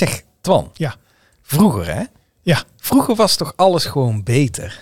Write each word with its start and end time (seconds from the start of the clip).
Zeg, 0.00 0.22
Twan. 0.40 0.70
Ja. 0.74 0.94
Vroeger, 1.42 1.94
hè? 1.94 2.02
Ja. 2.42 2.62
Vroeger 2.76 3.14
was 3.14 3.36
toch 3.36 3.52
alles 3.56 3.84
gewoon 3.84 4.22
beter? 4.22 4.80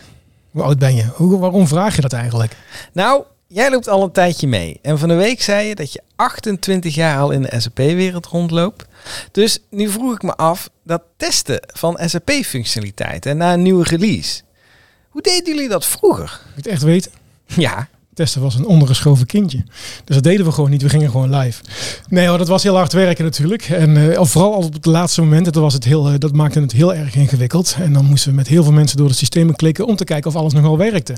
Hoe 0.51 0.63
oud 0.63 0.79
ben 0.79 0.95
je? 0.95 1.05
Hoe, 1.15 1.39
waarom 1.39 1.67
vraag 1.67 1.97
je 1.97 2.01
dat 2.01 2.13
eigenlijk? 2.13 2.57
Nou, 2.93 3.25
jij 3.47 3.71
loopt 3.71 3.89
al 3.89 4.03
een 4.03 4.13
tijdje 4.13 4.47
mee. 4.47 4.79
En 4.83 4.99
van 4.99 5.09
de 5.09 5.15
week 5.15 5.43
zei 5.43 5.69
je 5.69 5.75
dat 5.75 5.93
je 5.93 6.03
28 6.17 6.95
jaar 6.95 7.19
al 7.19 7.31
in 7.31 7.43
de 7.43 7.61
SAP-wereld 7.61 8.27
rondloopt. 8.27 8.85
Dus 9.33 9.59
nu 9.71 9.89
vroeg 9.89 10.15
ik 10.15 10.23
me 10.23 10.37
af, 10.37 10.71
dat 10.85 11.03
testen 11.17 11.61
van 11.67 11.99
SAP-functionaliteiten 12.05 13.37
na 13.37 13.53
een 13.53 13.63
nieuwe 13.63 13.85
release. 13.85 14.43
Hoe 15.09 15.23
deden 15.23 15.55
jullie 15.55 15.69
dat 15.69 15.87
vroeger? 15.87 16.41
Je 16.47 16.53
het 16.55 16.67
echt 16.67 16.83
weten? 16.83 17.13
Ja, 17.47 17.89
Testen 18.19 18.43
was 18.43 18.55
een 18.55 18.67
ondergeschoven 18.67 19.27
kindje. 19.27 19.63
Dus 20.05 20.15
dat 20.15 20.23
deden 20.23 20.47
we 20.47 20.53
gewoon 20.53 20.71
niet. 20.71 20.83
We 20.83 20.89
gingen 20.89 21.11
gewoon 21.11 21.37
live. 21.37 21.63
Nee 22.09 22.27
hoor, 22.27 22.39
dat 22.39 22.49
was 22.49 22.63
heel 22.63 22.77
hard 22.77 22.93
werken 22.93 23.25
natuurlijk. 23.25 23.63
En 23.63 24.13
eh, 24.13 24.25
vooral 24.25 24.55
al 24.55 24.63
op 24.63 24.73
het 24.73 24.87
laatste 24.87 25.21
moment. 25.21 25.45
Dat, 25.45 25.55
was 25.55 25.75
het 25.75 25.85
heel, 25.85 26.09
eh, 26.09 26.15
dat 26.19 26.33
maakte 26.33 26.61
het 26.61 26.73
heel 26.73 26.95
erg 26.95 27.15
ingewikkeld. 27.15 27.77
En 27.81 27.93
dan 27.93 28.05
moesten 28.05 28.31
we 28.31 28.37
met 28.37 28.49
heel 28.49 28.63
veel 28.63 28.73
mensen 28.73 28.97
door 28.97 29.09
de 29.09 29.15
systemen 29.15 29.57
klikken 29.57 29.87
om 29.87 29.97
te 29.97 30.05
kijken 30.05 30.31
of 30.31 30.37
alles 30.37 30.53
nog 30.53 30.63
wel 30.63 30.79
werkte. 30.79 31.15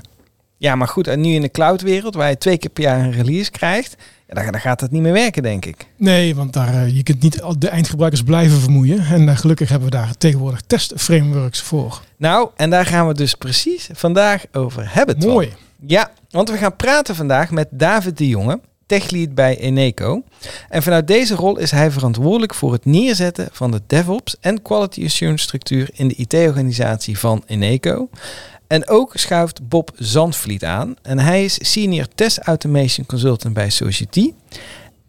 ja 0.57 0.75
maar 0.75 0.89
goed, 0.89 1.07
en 1.07 1.21
nu 1.21 1.33
in 1.33 1.41
de 1.41 1.51
cloud-wereld, 1.51 2.15
waar 2.15 2.29
je 2.29 2.39
twee 2.39 2.59
keer 2.59 2.71
per 2.71 2.83
jaar 2.83 3.01
een 3.01 3.13
release 3.13 3.51
krijgt, 3.51 3.97
ja, 4.29 4.35
dan, 4.35 4.53
dan 4.53 4.61
gaat 4.61 4.81
het 4.81 4.91
niet 4.91 5.03
meer 5.03 5.13
werken, 5.13 5.43
denk 5.43 5.65
ik. 5.65 5.87
Nee, 5.97 6.35
want 6.35 6.53
daar, 6.53 6.75
eh, 6.75 6.97
je 6.97 7.03
kunt 7.03 7.23
niet 7.23 7.43
de 7.59 7.69
eindgebruikers 7.69 8.23
blijven 8.23 8.61
vermoeien. 8.61 8.99
En 9.07 9.37
gelukkig 9.37 9.69
hebben 9.69 9.91
we 9.91 9.97
daar 9.97 10.17
tegenwoordig 10.19 10.61
testframeworks 10.67 11.61
voor. 11.61 12.01
Nou, 12.17 12.49
en 12.57 12.71
daar 12.71 12.87
gaan 12.87 13.09
we 13.09 13.15
dus 13.15 13.35
precies 13.35 13.89
vandaag 13.93 14.45
over 14.53 14.95
hebben. 14.95 15.19
Mooi. 15.19 15.53
Ja, 15.87 16.11
want 16.31 16.51
we 16.51 16.57
gaan 16.57 16.77
praten 16.77 17.15
vandaag 17.15 17.51
met 17.51 17.69
David 17.71 18.19
de 18.19 18.29
Jonge, 18.29 18.61
techlead 18.87 19.35
bij 19.35 19.59
Eneco. 19.59 20.23
En 20.69 20.83
vanuit 20.83 21.07
deze 21.07 21.35
rol 21.35 21.59
is 21.59 21.71
hij 21.71 21.91
verantwoordelijk 21.91 22.55
voor 22.55 22.73
het 22.73 22.85
neerzetten 22.85 23.49
van 23.53 23.71
de 23.71 23.83
DevOps 23.87 24.37
en 24.41 24.63
Quality 24.63 25.05
Assurance 25.05 25.45
structuur 25.45 25.91
in 25.93 26.09
de 26.09 26.15
IT-organisatie 26.15 27.19
van 27.19 27.43
Eneco. 27.47 28.09
En 28.67 28.89
ook 28.89 29.13
schuift 29.15 29.69
Bob 29.69 29.91
Zandvliet 29.95 30.65
aan. 30.65 30.95
En 31.03 31.19
hij 31.19 31.45
is 31.45 31.59
Senior 31.61 32.07
Test 32.15 32.39
Automation 32.39 33.07
Consultant 33.07 33.55
bij 33.55 33.71
Society. 33.71 34.33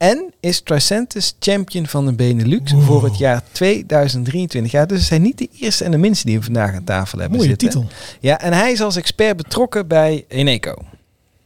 En 0.01 0.33
is 0.39 0.61
Tricentis 0.61 1.35
Champion 1.39 1.87
van 1.87 2.05
de 2.05 2.13
Benelux 2.13 2.71
Wow. 2.71 2.83
voor 2.83 3.03
het 3.03 3.17
jaar 3.17 3.43
2023. 3.51 4.71
Ja, 4.71 4.85
dus 4.85 5.07
zijn 5.07 5.21
niet 5.21 5.37
de 5.37 5.49
eerste 5.59 5.83
en 5.83 5.91
de 5.91 5.97
minste 5.97 6.25
die 6.25 6.37
we 6.37 6.43
vandaag 6.43 6.75
aan 6.75 6.83
tafel 6.83 7.19
hebben 7.19 7.37
Mooie 7.37 7.49
zitten. 7.49 7.67
titel. 7.69 7.87
Ja, 8.19 8.39
en 8.39 8.53
hij 8.53 8.71
is 8.71 8.81
als 8.81 8.95
expert 8.95 9.37
betrokken 9.37 9.87
bij 9.87 10.25
Eneco. 10.27 10.73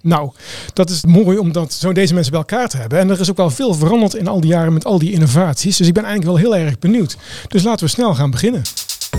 Nou, 0.02 0.32
dat 0.74 0.90
is 0.90 1.06
mooi 1.06 1.38
om 1.38 1.52
dat, 1.52 1.74
zo 1.74 1.92
deze 1.94 2.14
mensen 2.14 2.32
bij 2.32 2.42
elkaar 2.42 2.70
te 2.70 2.78
hebben. 2.78 3.00
En 3.00 3.10
er 3.10 3.20
is 3.20 3.30
ook 3.30 3.38
wel 3.38 3.50
veel 3.50 3.74
veranderd 3.74 4.14
in 4.16 4.28
al 4.28 4.40
die 4.42 4.50
jaren 4.50 4.74
met 4.74 4.86
al 4.86 5.00
die 5.00 5.12
innovaties. 5.12 5.78
Dus 5.78 5.88
ik 5.88 5.94
ben 5.94 6.04
eigenlijk 6.04 6.40
wel 6.42 6.52
heel 6.52 6.66
erg 6.66 6.80
benieuwd. 6.80 7.18
Dus 7.48 7.64
laten 7.64 7.86
we 7.86 7.92
snel 7.92 8.16
gaan 8.16 8.32
beginnen. 8.32 8.62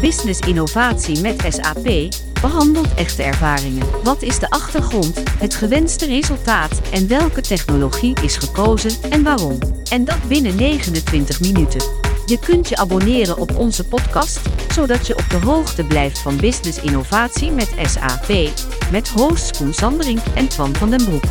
Business 0.00 0.40
innovatie 0.40 1.20
met 1.20 1.44
SAP 1.48 2.14
behandelt 2.40 2.94
echte 2.94 3.22
ervaringen. 3.22 3.86
Wat 4.02 4.22
is 4.22 4.38
de 4.38 4.50
achtergrond, 4.50 5.22
het 5.38 5.54
gewenste 5.54 6.06
resultaat 6.06 6.80
en 6.92 7.08
welke 7.08 7.40
technologie 7.40 8.16
is 8.22 8.36
gekozen 8.36 9.10
en 9.10 9.22
waarom? 9.22 9.58
En 9.90 10.04
dat 10.04 10.28
binnen 10.28 10.56
29 10.56 11.40
minuten. 11.40 11.80
Je 12.26 12.38
kunt 12.38 12.68
je 12.68 12.76
abonneren 12.76 13.38
op 13.38 13.56
onze 13.56 13.84
podcast, 13.84 14.40
zodat 14.70 15.06
je 15.06 15.16
op 15.16 15.30
de 15.30 15.46
hoogte 15.46 15.84
blijft 15.84 16.18
van 16.18 16.36
business 16.36 16.80
innovatie 16.80 17.50
met 17.50 17.74
SAP. 17.82 18.50
Met 18.90 19.08
hosts 19.08 19.58
Koen 19.58 19.74
Sanderink 19.74 20.20
en 20.34 20.48
Twan 20.48 20.74
van 20.74 20.90
den 20.90 21.04
Broek. 21.04 21.24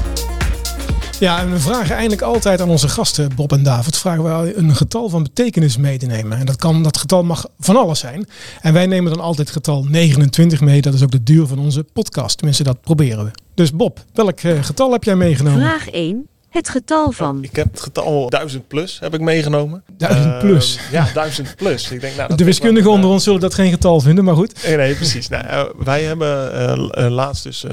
Ja, 1.20 1.40
en 1.40 1.52
we 1.52 1.60
vragen 1.60 1.92
eigenlijk 1.92 2.22
altijd 2.22 2.62
aan 2.62 2.70
onze 2.70 2.90
gasten, 2.90 3.36
Bob 3.36 3.52
en 3.52 3.64
David, 3.64 3.98
vragen 3.98 4.24
we 4.24 4.56
een 4.56 4.76
getal 4.76 5.10
van 5.10 5.24
betekenis 5.24 5.78
mee 5.78 5.98
te 5.98 6.06
nemen. 6.06 6.38
En 6.38 6.46
dat, 6.46 6.56
kan, 6.56 6.84
dat 6.84 6.98
getal 6.98 7.24
mag 7.24 7.48
van 7.60 7.76
alles 7.76 8.00
zijn. 8.00 8.28
En 8.62 8.74
wij 8.74 8.86
nemen 8.86 9.12
dan 9.12 9.22
altijd 9.22 9.50
getal 9.50 9.84
29 9.84 10.62
mee. 10.62 10.82
Dat 10.82 10.94
is 10.94 11.04
ook 11.04 11.12
de 11.12 11.24
duur 11.24 11.48
van 11.48 11.60
onze 11.60 11.84
podcast. 11.94 12.38
Tenminste, 12.38 12.64
dat 12.64 12.82
proberen 12.82 13.26
we. 13.26 13.32
Dus 13.54 13.72
Bob, 13.72 14.04
welk 14.14 14.40
eh, 14.40 14.64
getal 14.64 14.92
heb 14.92 15.04
jij 15.04 15.16
meegenomen? 15.16 15.60
Vraag 15.60 15.90
1. 15.90 16.28
Het 16.56 16.70
getal 16.70 17.12
van. 17.12 17.44
Ik 17.44 17.56
heb 17.56 17.72
het 17.72 17.82
getal 17.82 18.30
1000 18.30 18.68
plus 18.68 19.00
heb 19.00 19.14
ik 19.14 19.22
meegenomen. 19.22 19.84
1000 19.98 20.40
plus. 20.40 20.78
Eh, 20.78 20.92
ja, 20.92 21.08
1000 21.14 21.56
plus. 21.56 21.92
Ik 21.92 22.02
denk, 22.02 22.16
nou, 22.16 22.28
dat 22.28 22.38
de 22.38 22.44
is 22.44 22.50
wiskundigen 22.50 22.92
onder 22.92 23.10
ons 23.10 23.24
zullen 23.24 23.40
dat 23.40 23.54
geen 23.54 23.72
getal 23.72 24.00
vinden, 24.00 24.24
maar 24.24 24.36
goed. 24.36 24.64
Nee, 24.64 24.76
nee, 24.76 24.96
precies. 24.96 25.28
Nou, 25.28 25.46
eh, 25.46 25.64
wij 25.78 26.04
hebben 26.04 26.54
eh, 26.54 27.06
eh, 27.06 27.12
laatst 27.12 27.44
dus 27.44 27.66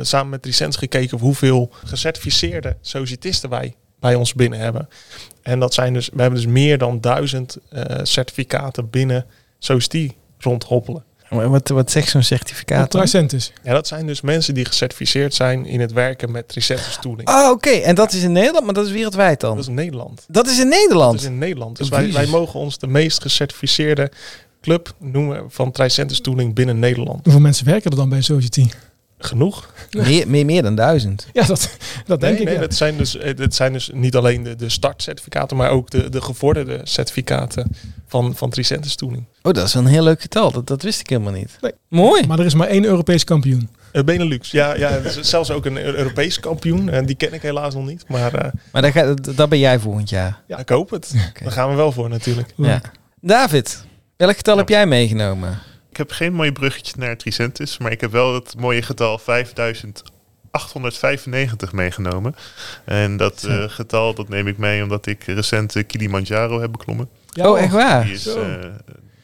samen 0.00 0.30
met 0.30 0.42
Tricens 0.42 0.76
gekeken 0.76 1.18
hoeveel 1.18 1.72
gecertificeerde 1.84 2.76
societisten 2.80 3.50
wij 3.50 3.74
bij 4.00 4.14
ons 4.14 4.34
binnen 4.34 4.58
hebben. 4.58 4.88
En 5.42 5.58
dat 5.58 5.74
zijn 5.74 5.92
dus, 5.92 6.08
we 6.12 6.20
hebben 6.20 6.40
dus 6.40 6.50
meer 6.50 6.78
dan 6.78 7.00
1000 7.00 7.58
eh, 7.68 7.82
certificaten 8.02 8.90
binnen 8.90 9.26
Society 9.58 10.10
rondhoppelen. 10.38 11.04
Wat, 11.30 11.68
wat 11.68 11.90
zegt 11.90 12.08
zo'n 12.08 12.22
certificaat? 12.22 12.92
dan? 12.92 13.00
Tricentis. 13.00 13.52
Ja, 13.62 13.72
dat 13.72 13.86
zijn 13.86 14.06
dus 14.06 14.20
mensen 14.20 14.54
die 14.54 14.64
gecertificeerd 14.64 15.34
zijn 15.34 15.66
in 15.66 15.80
het 15.80 15.92
werken 15.92 16.30
met 16.30 16.48
Tricentis 16.48 16.98
tooling. 17.00 17.28
Oh, 17.28 17.50
oké. 17.50 17.70
En 17.70 17.94
dat 17.94 18.12
is 18.12 18.22
in 18.22 18.32
Nederland, 18.32 18.64
maar 18.64 18.74
dat 18.74 18.86
is 18.86 18.92
wereldwijd 18.92 19.40
dan? 19.40 19.50
Dat 19.50 19.60
is 19.60 19.68
in 19.68 19.74
Nederland. 19.74 20.24
Dat 20.28 20.46
is 20.46 20.58
in 20.58 20.68
Nederland? 20.68 21.12
Dat 21.12 21.20
is 21.20 21.26
in 21.26 21.38
Nederland. 21.38 21.76
Dus 21.76 21.88
wij, 21.88 22.12
wij 22.12 22.26
mogen 22.26 22.60
ons 22.60 22.78
de 22.78 22.86
meest 22.86 23.22
gecertificeerde 23.22 24.10
club 24.60 24.94
noemen 24.98 25.44
van 25.48 25.70
Tricentis 25.70 26.20
tooling 26.20 26.54
binnen 26.54 26.78
Nederland. 26.78 27.24
Hoeveel 27.24 27.42
mensen 27.42 27.66
werken 27.66 27.90
er 27.90 27.96
dan 27.96 28.08
bij 28.08 28.22
Society? 28.22 28.68
Genoeg? 29.22 29.72
Meer, 29.90 30.28
meer, 30.28 30.44
meer 30.44 30.62
dan 30.62 30.74
duizend. 30.74 31.26
Ja, 31.32 31.44
dat, 31.46 31.76
dat 32.06 32.20
denk 32.20 32.32
nee, 32.32 32.40
ik. 32.40 32.44
nee, 32.46 32.54
ja. 32.54 32.60
dat, 32.60 32.74
zijn 32.74 32.96
dus, 32.96 33.16
eh, 33.16 33.36
dat 33.36 33.54
zijn 33.54 33.72
dus 33.72 33.90
niet 33.94 34.16
alleen 34.16 34.42
de, 34.42 34.56
de 34.56 34.68
startcertificaten, 34.68 35.56
maar 35.56 35.70
ook 35.70 35.90
de, 35.90 36.08
de 36.08 36.20
gevorderde 36.22 36.80
certificaten 36.84 37.70
van, 38.06 38.34
van 38.36 38.50
Tricentis 38.50 38.94
tooling. 38.96 39.24
Oh, 39.42 39.52
dat 39.52 39.66
is 39.66 39.74
een 39.74 39.86
heel 39.86 40.02
leuk 40.02 40.20
getal. 40.20 40.50
Dat, 40.52 40.66
dat 40.66 40.82
wist 40.82 41.00
ik 41.00 41.08
helemaal 41.08 41.32
niet. 41.32 41.56
Nee. 41.60 41.72
Mooi. 41.88 42.26
Maar 42.26 42.38
er 42.38 42.44
is 42.44 42.54
maar 42.54 42.66
één 42.68 42.84
Europees 42.84 43.24
kampioen. 43.24 43.68
Eh, 43.92 44.02
Benelux, 44.04 44.50
ja, 44.50 44.74
ja 44.76 45.00
zelfs 45.20 45.50
ook 45.50 45.64
een 45.66 45.76
Eu- 45.76 45.94
Europees 45.94 46.40
kampioen. 46.40 46.88
En 46.88 47.06
die 47.06 47.16
ken 47.16 47.32
ik 47.32 47.42
helaas 47.42 47.74
nog 47.74 47.86
niet, 47.86 48.04
maar 48.08 48.34
eh, 48.34 48.50
Maar 48.72 48.82
daar, 48.82 48.92
ga, 48.92 49.14
daar 49.34 49.48
ben 49.48 49.58
jij 49.58 49.78
volgend 49.78 50.08
jaar. 50.10 50.40
ja. 50.46 50.58
ik 50.58 50.68
hoop 50.68 50.90
het. 50.90 51.14
Oké. 51.28 51.42
Daar 51.44 51.52
gaan 51.52 51.68
we 51.70 51.74
wel 51.74 51.92
voor 51.92 52.08
natuurlijk. 52.08 52.52
Ja. 52.56 52.80
David, 53.20 53.84
welk 54.16 54.36
getal 54.36 54.54
Ja. 54.54 54.60
heb 54.60 54.68
jij 54.68 54.86
meegenomen? 54.86 55.58
Ik 55.90 55.96
heb 55.96 56.10
geen 56.10 56.32
mooi 56.32 56.52
bruggetje 56.52 56.92
naar 56.96 57.16
Tricentis, 57.16 57.78
maar 57.78 57.92
ik 57.92 58.00
heb 58.00 58.10
wel 58.12 58.34
het 58.34 58.54
mooie 58.58 58.82
getal 58.82 59.18
5895 59.18 61.72
meegenomen. 61.72 62.34
En 62.84 63.16
dat 63.16 63.44
eh, 63.44 63.64
getal 63.68 64.14
dat 64.14 64.28
neem 64.28 64.46
ik 64.46 64.58
mee 64.58 64.82
omdat 64.82 65.06
ik 65.06 65.24
recent 65.24 65.72
de 65.72 65.82
Kilimanjaro 65.82 66.60
heb 66.60 66.72
beklommen. 66.72 67.08
Ja, 67.26 67.50
oh, 67.50 67.60
echt 67.60 67.72
waar? 67.72 68.04
Die 68.04 68.12
is 68.12 68.26
eh, 68.26 68.44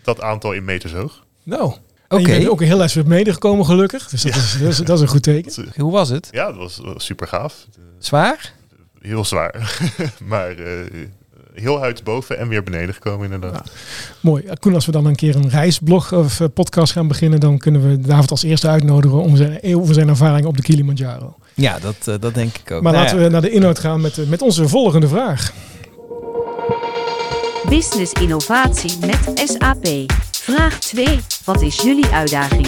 dat 0.03 0.21
aantal 0.21 0.53
in 0.53 0.65
meters 0.65 0.93
hoog. 0.93 1.25
Nou, 1.43 1.63
Oké. 1.65 1.79
en 2.09 2.21
je 2.21 2.27
bent 2.27 2.49
ook 2.49 2.61
heel 2.63 2.77
les 2.77 2.95
weer 2.95 3.07
medegekomen 3.07 3.65
gelukkig. 3.67 4.09
Dus 4.09 4.23
dat, 4.23 4.35
Ja. 4.35 4.39
is, 4.41 4.53
dat, 4.59 4.69
is, 4.69 4.77
dat 4.77 4.97
is 4.97 5.03
een 5.03 5.09
goed 5.09 5.23
teken. 5.23 5.53
Eh, 5.75 5.83
Hoe 5.83 5.93
was 5.93 6.09
het? 6.09 6.29
ja, 6.31 6.47
dat 6.47 6.57
was, 6.57 6.79
was 6.83 7.05
super 7.05 7.29
gaaf. 7.29 7.67
Eh, 7.77 7.83
Zwaar? 7.99 8.53
heel 9.01 9.25
zwaar. 9.25 9.81
maar 10.25 10.59
eh, 10.59 10.81
heel 11.61 11.83
uit 11.83 12.05
boven 12.05 12.39
en 12.39 12.49
weer 12.49 12.63
beneden 12.63 12.95
gekomen 12.95 13.33
inderdaad. 13.33 13.71
Mooi. 14.21 14.43
Ja, 14.47 14.55
Koen, 14.61 14.75
als 14.75 14.87
we 14.87 14.93
dan 14.93 15.07
een 15.07 15.17
keer 15.17 15.37
een 15.37 15.49
reisblog 15.49 16.13
of 16.13 16.41
eh, 16.41 16.47
podcast 16.55 16.93
gaan 16.93 17.09
beginnen, 17.09 17.41
dan 17.41 17.59
kunnen 17.59 17.89
we 17.89 18.01
David 18.01 18.31
als 18.31 18.43
eerste 18.43 18.69
uitnodigen 18.69 19.19
om 19.19 19.37
zijn, 19.37 19.61
over 19.77 19.95
zijn 19.95 20.09
ervaring 20.09 20.47
op 20.47 20.57
de 20.57 20.63
Kilimanjaro. 20.63 21.37
Ja, 21.55 21.79
dat, 21.79 21.97
eh, 22.05 22.15
dat 22.21 22.35
denk 22.35 22.57
ik 22.57 22.71
ook. 22.71 22.83
Maar 22.83 22.93
Nou 22.93 23.05
laten 23.05 23.19
ja. 23.19 23.25
we 23.25 23.31
naar 23.31 23.41
de 23.41 23.51
inhoud 23.51 23.79
gaan 23.79 24.01
met, 24.01 24.19
eh, 24.19 24.27
met 24.27 24.43
onze 24.43 24.69
volgende 24.69 25.09
vraag. 25.09 25.53
Business 27.69 28.13
innovatie 28.13 28.99
met 29.01 29.49
SAP. 29.49 29.87
Vraag 30.31 30.79
2. 30.79 31.19
Wat 31.45 31.63
is 31.63 31.81
jullie 31.81 32.07
uitdaging? 32.07 32.67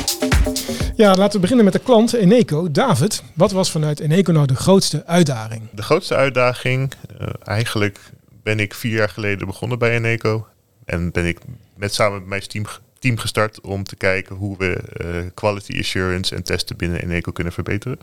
Ja, 0.97 1.15
laten 1.15 1.33
we 1.33 1.39
beginnen 1.39 1.65
met 1.65 1.75
de 1.75 1.79
klant 1.79 2.13
Eneco. 2.13 2.71
David, 2.71 3.23
wat 3.35 3.53
was 3.53 3.71
vanuit 3.71 4.01
Eneco 4.01 4.33
nou 4.33 4.47
de 4.47 4.55
grootste 4.55 5.07
uitdaging? 5.07 5.63
De 5.71 5.83
grootste 5.83 6.15
uitdaging, 6.15 6.93
eh, 7.19 7.27
eigenlijk 7.45 8.01
ben 8.49 8.61
ik 8.61 8.75
vier 8.75 8.95
jaar 8.95 9.09
geleden 9.09 9.47
begonnen 9.47 9.79
bij 9.79 9.95
Eneco. 9.95 10.47
En 10.85 11.11
ben 11.11 11.27
ik 11.27 11.39
met 11.75 11.95
samen 11.95 12.19
met 12.19 12.29
mijn 12.29 12.41
team, 12.41 12.65
team 12.99 13.19
gestart 13.19 13.61
om 13.61 13.85
te 13.85 13.97
kijken 13.97 14.37
hoe 14.37 14.57
we 14.59 14.75
eh, 14.75 15.31
quality 15.35 15.79
assurance 15.79 16.35
en 16.35 16.43
testen 16.43 16.77
binnen 16.77 17.03
Eneco 17.03 17.33
kunnen 17.33 17.53
verbeteren. 17.53 17.99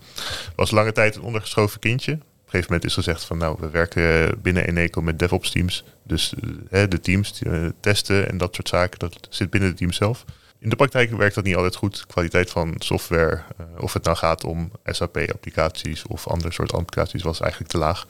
was 0.56 0.72
lange 0.72 0.92
tijd 0.92 1.16
een 1.16 1.22
ondergeschoven 1.22 1.80
kindje. 1.80 2.20
Op 2.46 2.54
een 2.54 2.60
gegeven 2.62 2.74
moment 2.74 2.86
is 2.86 2.94
gezegd 2.94 3.24
van 3.24 3.38
nou, 3.38 3.58
we 3.60 3.70
werken 3.70 4.42
binnen 4.42 4.68
Eneco 4.68 5.02
met 5.02 5.20
DevOps 5.20 5.52
teams. 5.52 5.84
Dus 6.04 6.34
eh, 6.34 6.50
hè, 6.70 6.88
de 6.88 7.00
teams 7.00 7.42
eh, 7.42 7.66
testen 7.80 8.30
en 8.30 8.38
dat 8.38 8.56
soort 8.56 8.68
zaken, 8.68 9.00
dat 9.00 9.28
zit 9.30 9.50
binnen 9.50 9.70
het 9.70 9.78
team 9.78 9.92
zelf. 9.92 10.26
In 10.60 10.70
de 10.70 10.76
praktijk 10.76 11.12
werkt 11.12 11.36
dat 11.36 11.44
niet 11.44 11.56
altijd 11.56 11.76
goed. 11.76 11.98
De 11.98 12.06
kwaliteit 12.08 12.50
van 12.50 12.74
software, 12.78 13.42
eh, 13.58 13.66
of 13.78 13.94
het 13.94 14.04
nou 14.04 14.18
gaat 14.18 14.44
om 14.44 14.72
SAP-applicaties 14.86 16.08
of 16.08 16.28
andere 16.28 16.54
soort 16.54 16.74
applicaties, 16.74 17.24
was 17.24 17.40
eigenlijk 17.40 17.72
te 17.72 17.78
laag. 17.78 18.08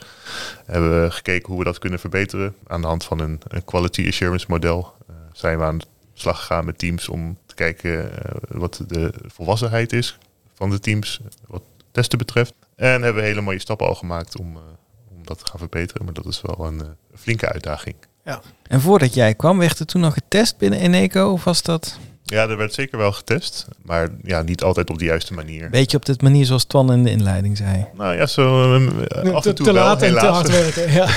Hebben 0.66 1.04
we 1.04 1.12
gekeken 1.12 1.48
hoe 1.48 1.58
we 1.58 1.64
dat 1.64 1.80
kunnen 1.80 2.00
verbeteren. 2.00 2.56
Aan 2.68 2.81
de 2.81 2.88
hand 2.88 3.04
van 3.04 3.20
een, 3.20 3.42
een 3.48 3.64
quality 3.64 4.08
assurance 4.08 4.46
model 4.50 4.94
eh, 5.08 5.16
zijn 5.34 5.58
we 5.58 5.64
aan 5.64 5.78
de 5.78 5.86
slag 6.14 6.40
gegaan 6.40 6.66
met 6.66 6.78
teams 6.78 7.10
om 7.10 7.38
te 7.46 7.56
kijken 7.56 8.24
eh, 8.24 8.36
wat 8.48 8.84
de 8.88 9.14
volwassenheid 9.28 9.94
is 9.94 10.18
van 10.54 10.70
de 10.70 10.80
teams, 10.80 11.20
eh, 11.22 11.28
wat 11.48 11.64
testen 11.92 12.18
betreft. 12.18 12.54
En 12.75 13.01
hebben 13.01 13.22
we 13.22 13.27
hele 13.27 13.42
mooie 13.42 13.60
stappen 13.60 13.88
al 13.88 13.95
gemaakt 13.95 14.39
om, 14.39 14.56
eh, 14.56 14.62
om 15.18 15.25
dat 15.25 15.38
te 15.39 15.45
gaan 15.45 15.60
verbeteren. 15.60 16.06
Maar 16.06 16.13
dat 16.13 16.25
is 16.25 16.42
wel 16.42 16.66
een 16.68 16.81
eh, 16.81 16.88
flinke 17.16 17.51
uitdaging. 17.51 17.95
Ja. 18.25 18.42
En 18.68 18.81
voordat 18.81 19.13
jij 19.13 19.33
kwam, 19.33 19.57
werd 19.57 19.80
er 19.80 19.86
toen 19.86 20.01
nog 20.01 20.13
getest 20.13 20.57
binnen 20.57 20.80
Eneco? 20.80 21.31
Of 21.31 21.44
was 21.44 21.62
dat 21.62 21.98
Ja, 22.24 22.48
er 22.50 22.57
werd 22.57 22.74
zeker 22.74 22.98
wel 22.98 23.12
getest, 23.12 23.68
maar 23.83 24.10
ja, 24.24 24.42
niet 24.42 24.63
altijd 24.63 24.89
op 24.89 25.00
de 25.00 25.06
juiste 25.06 25.33
manier. 25.33 25.63
een 25.63 25.72
beetje 25.72 25.98
op 25.98 26.06
de 26.06 26.16
manier 26.19 26.45
zoals 26.45 26.63
Twan 26.63 26.92
in 26.92 27.04
de 27.04 27.10
inleiding 27.12 27.57
zei? 27.57 27.86
Nou 27.94 28.16
ja, 28.16 28.25
zo 28.25 28.74
eh, 28.75 29.33
af 29.33 29.42
te, 29.44 29.50
en 29.50 29.56
toe 29.56 29.66
te 29.66 29.74
wel, 29.74 29.83
laat 29.83 30.01
en 30.01 30.13
te 30.13 30.19
helaas. 30.19 30.36
hard 30.36 30.50
werken. 30.50 30.92
Ja. 30.92 31.07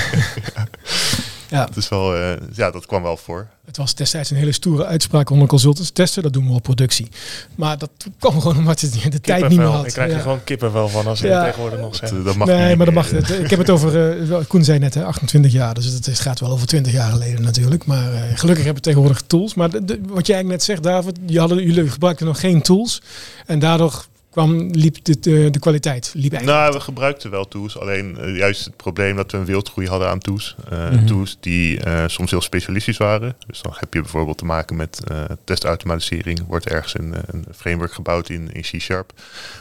ja, 0.55 0.67
Het 1.49 1.75
is 1.77 1.89
wel, 1.89 2.15
eh, 2.15 2.31
ja, 2.53 2.71
dat 2.71 2.85
kwam 2.85 3.01
wel 3.03 3.17
voor. 3.17 3.47
het 3.65 3.77
was 3.77 3.95
destijds 3.95 4.29
een 4.29 4.37
hele 4.37 4.51
stoere 4.51 4.85
uitspraak 4.85 5.29
onder 5.29 5.47
consultants. 5.47 5.89
Testen, 5.91 6.23
dat 6.23 6.33
doen 6.33 6.47
we 6.47 6.53
op 6.53 6.63
productie. 6.63 7.07
Maar 7.55 7.77
dat 7.77 7.89
kwam 8.19 8.41
gewoon 8.41 8.57
omdat 8.57 8.79
je 8.79 9.09
de 9.09 9.21
tijd 9.21 9.47
niet 9.49 9.57
meer 9.57 9.67
had. 9.67 9.85
Ik 9.85 9.93
krijg 9.93 10.09
Ja. 10.09 10.15
er 10.15 10.21
gewoon 10.21 10.43
kippenvel 10.43 10.87
van 10.89 11.07
als 11.07 11.19
je 11.19 11.27
Ja. 11.27 11.43
tegenwoordig 11.45 11.79
nog 11.79 11.95
zegt. 11.95 12.23
Dat, 12.23 12.35
mag 12.35 12.47
nee, 12.47 12.67
niet 12.67 12.77
maar 12.77 12.85
dat 12.85 12.95
mag. 12.95 13.09
het. 13.09 13.29
Ik 13.29 13.49
heb 13.49 13.59
het 13.59 13.69
over, 13.69 14.19
eh, 14.31 14.37
Koen 14.47 14.63
zei 14.63 14.79
net, 14.79 14.93
hè, 14.93 15.03
28 15.03 15.51
jaar. 15.51 15.73
Dus 15.73 15.85
het 15.85 16.19
gaat 16.19 16.39
wel 16.39 16.49
over 16.51 16.67
20 16.67 16.91
jaar 16.91 17.11
geleden 17.11 17.41
natuurlijk. 17.41 17.85
Maar 17.85 18.13
eh, 18.13 18.19
gelukkig 18.21 18.63
hebben 18.65 18.83
we 18.83 18.89
tegenwoordig 18.89 19.21
tools. 19.27 19.53
Maar 19.53 19.69
de- 19.69 19.85
de- 19.85 19.99
wat 20.07 20.27
jij 20.27 20.35
eigenlijk 20.35 20.47
net 20.47 20.63
zegt, 20.63 20.83
David, 20.83 21.17
je 21.25 21.39
hadden, 21.39 21.63
jullie 21.63 21.89
gebruikten 21.89 22.25
nog 22.25 22.39
geen 22.39 22.61
tools. 22.61 23.01
En 23.45 23.59
daardoor 23.59 24.05
kwam, 24.29 24.69
liep 24.71 25.03
de, 25.05 25.19
de, 25.19 25.49
de 25.49 25.59
kwaliteit 25.59 26.11
liep 26.13 26.31
eigenlijk. 26.31 26.61
Nou, 26.61 26.73
we 26.73 26.79
gebruikten 26.79 27.31
wel 27.31 27.47
tools. 27.47 27.79
Alleen 27.79 28.17
eh, 28.17 28.37
juist 28.37 28.65
het 28.65 28.75
probleem 28.77 29.15
dat 29.15 29.31
we 29.31 29.37
een 29.37 29.45
wildgroei 29.45 29.87
hadden 29.87 30.07
aan 30.09 30.19
tools. 30.19 30.55
Eh, 30.69 30.89
Mhm. 30.89 31.05
Tools 31.05 31.37
die 31.39 31.79
eh, 31.79 32.03
soms 32.07 32.31
heel 32.31 32.41
specialistisch 32.41 32.97
waren. 32.97 33.35
Dus 33.47 33.61
dan 33.61 33.73
heb 33.75 33.93
je 33.93 34.01
bijvoorbeeld 34.01 34.37
te 34.37 34.45
maken 34.45 34.75
met 34.75 35.03
eh, 35.07 35.23
testautomatisering. 35.43 36.39
Wordt 36.47 36.67
ergens 36.69 36.97
een, 36.97 37.13
een 37.25 37.45
framework 37.55 37.93
gebouwd 37.93 38.29
in, 38.29 38.51
in 38.53 38.61
C-Sharp. 38.61 39.13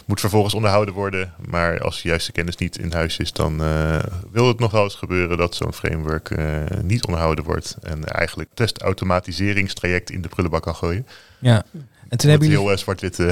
Moet 0.06 0.20
vervolgens 0.20 0.54
onderhouden 0.54 0.94
worden. 0.94 1.32
Maar 1.48 1.80
als 1.80 2.02
de 2.02 2.08
juiste 2.08 2.32
kennis 2.32 2.56
niet 2.56 2.78
in 2.78 2.92
huis 2.92 3.16
is, 3.18 3.32
dan 3.32 3.62
eh, 3.62 3.98
wil 4.32 4.48
het 4.48 4.58
nog 4.58 4.70
wel 4.70 4.82
eens 4.84 4.94
gebeuren 4.94 5.36
dat 5.38 5.54
zo'n 5.54 5.72
framework 5.72 6.30
eh, 6.30 6.46
niet 6.82 7.04
onderhouden 7.06 7.44
wordt. 7.44 7.76
En 7.82 8.04
eigenlijk 8.04 8.50
testautomatiseringstraject 8.54 10.10
in 10.10 10.22
de 10.22 10.28
prullenbak 10.28 10.62
kan 10.62 10.74
gooien. 10.74 11.06
Ja. 11.38 11.64
En 12.08 12.18
toen 12.18 12.30
hebben 12.30 12.48
jullie, 12.48 12.62
heel 12.64 12.72
eh, 12.72 12.78
zwart-wit. 12.78 13.18
eh, 13.18 13.26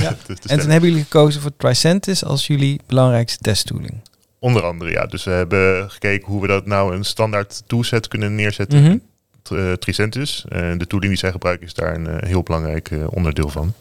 Ja. 0.00 0.16
te- 0.26 0.34
te 0.34 0.48
en 0.48 0.58
toen 0.60 0.70
hebben 0.70 0.88
jullie 0.88 1.04
gekozen 1.04 1.40
voor 1.40 1.50
Tricentis 1.56 2.24
als 2.24 2.46
jullie 2.46 2.80
belangrijkste 2.86 3.38
testtooling. 3.38 3.94
Onder 4.38 4.62
andere, 4.62 4.90
ja. 4.90 5.06
Dus 5.06 5.24
we 5.24 5.30
hebben 5.30 5.90
gekeken 5.90 6.26
hoe 6.28 6.40
we 6.40 6.46
dat 6.46 6.66
nou 6.66 6.94
een 6.94 7.04
standaard 7.04 7.62
toolset 7.66 8.08
kunnen 8.08 8.34
neerzetten. 8.34 9.02
Eh, 9.50 9.72
Tricentis. 9.72 10.44
En 10.48 10.78
de 10.78 10.86
tooling 10.86 11.10
die 11.12 11.20
zij 11.20 11.30
gebruiken 11.30 11.66
is 11.66 11.74
daar 11.74 11.94
een 11.94 12.26
heel 12.26 12.42
belangrijk 12.42 12.90
onderdeel 13.10 13.48
van. 13.48 13.72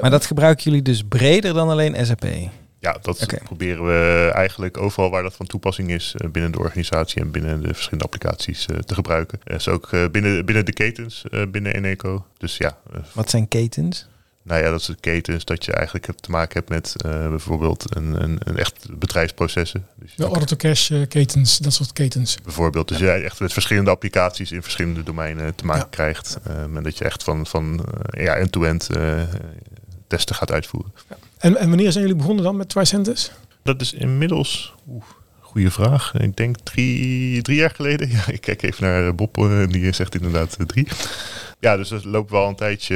Maar 0.00 0.10
dat 0.10 0.26
gebruiken 0.26 0.64
jullie 0.64 0.82
dus 0.82 1.02
breder 1.08 1.54
dan 1.54 1.68
alleen 1.68 2.06
SAP? 2.06 2.24
Ja, 2.84 2.98
dat 3.02 3.26
proberen 3.44 3.84
we 3.86 4.30
eigenlijk 4.34 4.76
overal 4.78 5.10
waar 5.10 5.22
dat 5.22 5.34
van 5.34 5.46
toepassing 5.46 5.90
is 5.90 6.14
eh, 6.16 6.30
binnen 6.30 6.52
de 6.52 6.58
organisatie 6.58 7.20
en 7.20 7.30
binnen 7.30 7.60
de 7.62 7.74
verschillende 7.74 8.04
applicaties 8.04 8.66
eh, 8.66 8.76
te 8.78 8.94
gebruiken. 8.94 9.40
Dat 9.44 9.56
is 9.60 9.68
ook 9.68 9.92
eh, 9.92 10.04
binnen, 10.10 10.44
binnen 10.44 10.64
de 10.64 10.72
ketens 10.72 11.24
eh, 11.30 11.42
binnen 11.48 11.74
Eneco. 11.74 12.26
Dus 12.38 12.56
ja, 12.56 12.78
eh, 12.92 13.00
Wat 13.12 13.30
zijn 13.30 13.48
ketens? 13.48 14.06
nou 14.42 14.62
ja, 14.64 14.70
dat 14.70 14.80
is 14.80 14.86
de 14.86 14.96
ketens 15.00 15.44
dat 15.44 15.64
je 15.64 15.72
eigenlijk 15.72 16.06
te 16.20 16.30
maken 16.30 16.54
hebt 16.54 16.68
met 16.68 16.94
eh, 17.02 17.28
bijvoorbeeld 17.28 17.96
een, 17.96 18.22
een, 18.22 18.38
een 18.44 18.56
echt 18.56 18.86
bedrijfsprocessen. 18.98 19.86
Dus 19.96 20.14
De 20.16 20.28
order-to-cash 20.28 20.90
eh, 20.90 21.08
ketens, 21.08 21.58
dat 21.58 21.72
soort 21.72 21.92
ketens. 21.92 22.38
Bijvoorbeeld, 22.42 22.88
dus 22.88 22.98
jij 22.98 23.24
echt 23.24 23.40
met 23.40 23.52
verschillende 23.52 23.90
applicaties 23.90 24.52
in 24.52 24.62
verschillende 24.62 25.02
domeinen 25.02 25.54
te 25.54 25.64
maken 25.64 25.82
Ja. 25.82 25.88
krijgt. 25.90 26.38
Eh, 26.44 26.62
en 26.62 26.82
dat 26.82 26.98
je 26.98 27.04
echt 27.04 27.22
van, 27.22 27.46
van 27.46 27.84
eh, 28.10 28.24
ja, 28.24 28.34
end-to-end 28.34 28.88
eh, 28.96 29.22
testen 30.06 30.34
gaat 30.34 30.50
uitvoeren. 30.52 30.92
En, 31.44 31.56
en 31.56 31.68
wanneer 31.68 31.92
zijn 31.92 32.04
jullie 32.04 32.18
begonnen 32.18 32.44
dan 32.44 32.56
met 32.56 32.68
Tricentis? 32.68 33.32
Dat 33.62 33.80
is 33.80 33.92
inmiddels, 33.92 34.74
oeh, 34.88 35.04
goede 35.40 35.70
vraag. 35.70 36.14
Ik 36.14 36.36
denk 36.36 36.56
drie, 36.62 37.42
drie 37.42 37.56
jaar 37.56 37.70
geleden. 37.70 38.08
Ja, 38.16 38.26
ik 38.26 38.40
kijk 38.40 38.62
even 38.62 38.84
naar 38.84 39.14
Bob, 39.14 39.38
eh, 39.38 39.66
die 39.68 39.92
zegt 39.92 40.14
inderdaad 40.14 40.56
eh, 40.58 40.66
drie. 40.66 40.88
Ja, 41.60 41.76
dus 41.76 41.88
dat 41.88 42.04
loopt 42.04 42.30
wel 42.30 42.48
een 42.48 42.54
tijdje, 42.54 42.94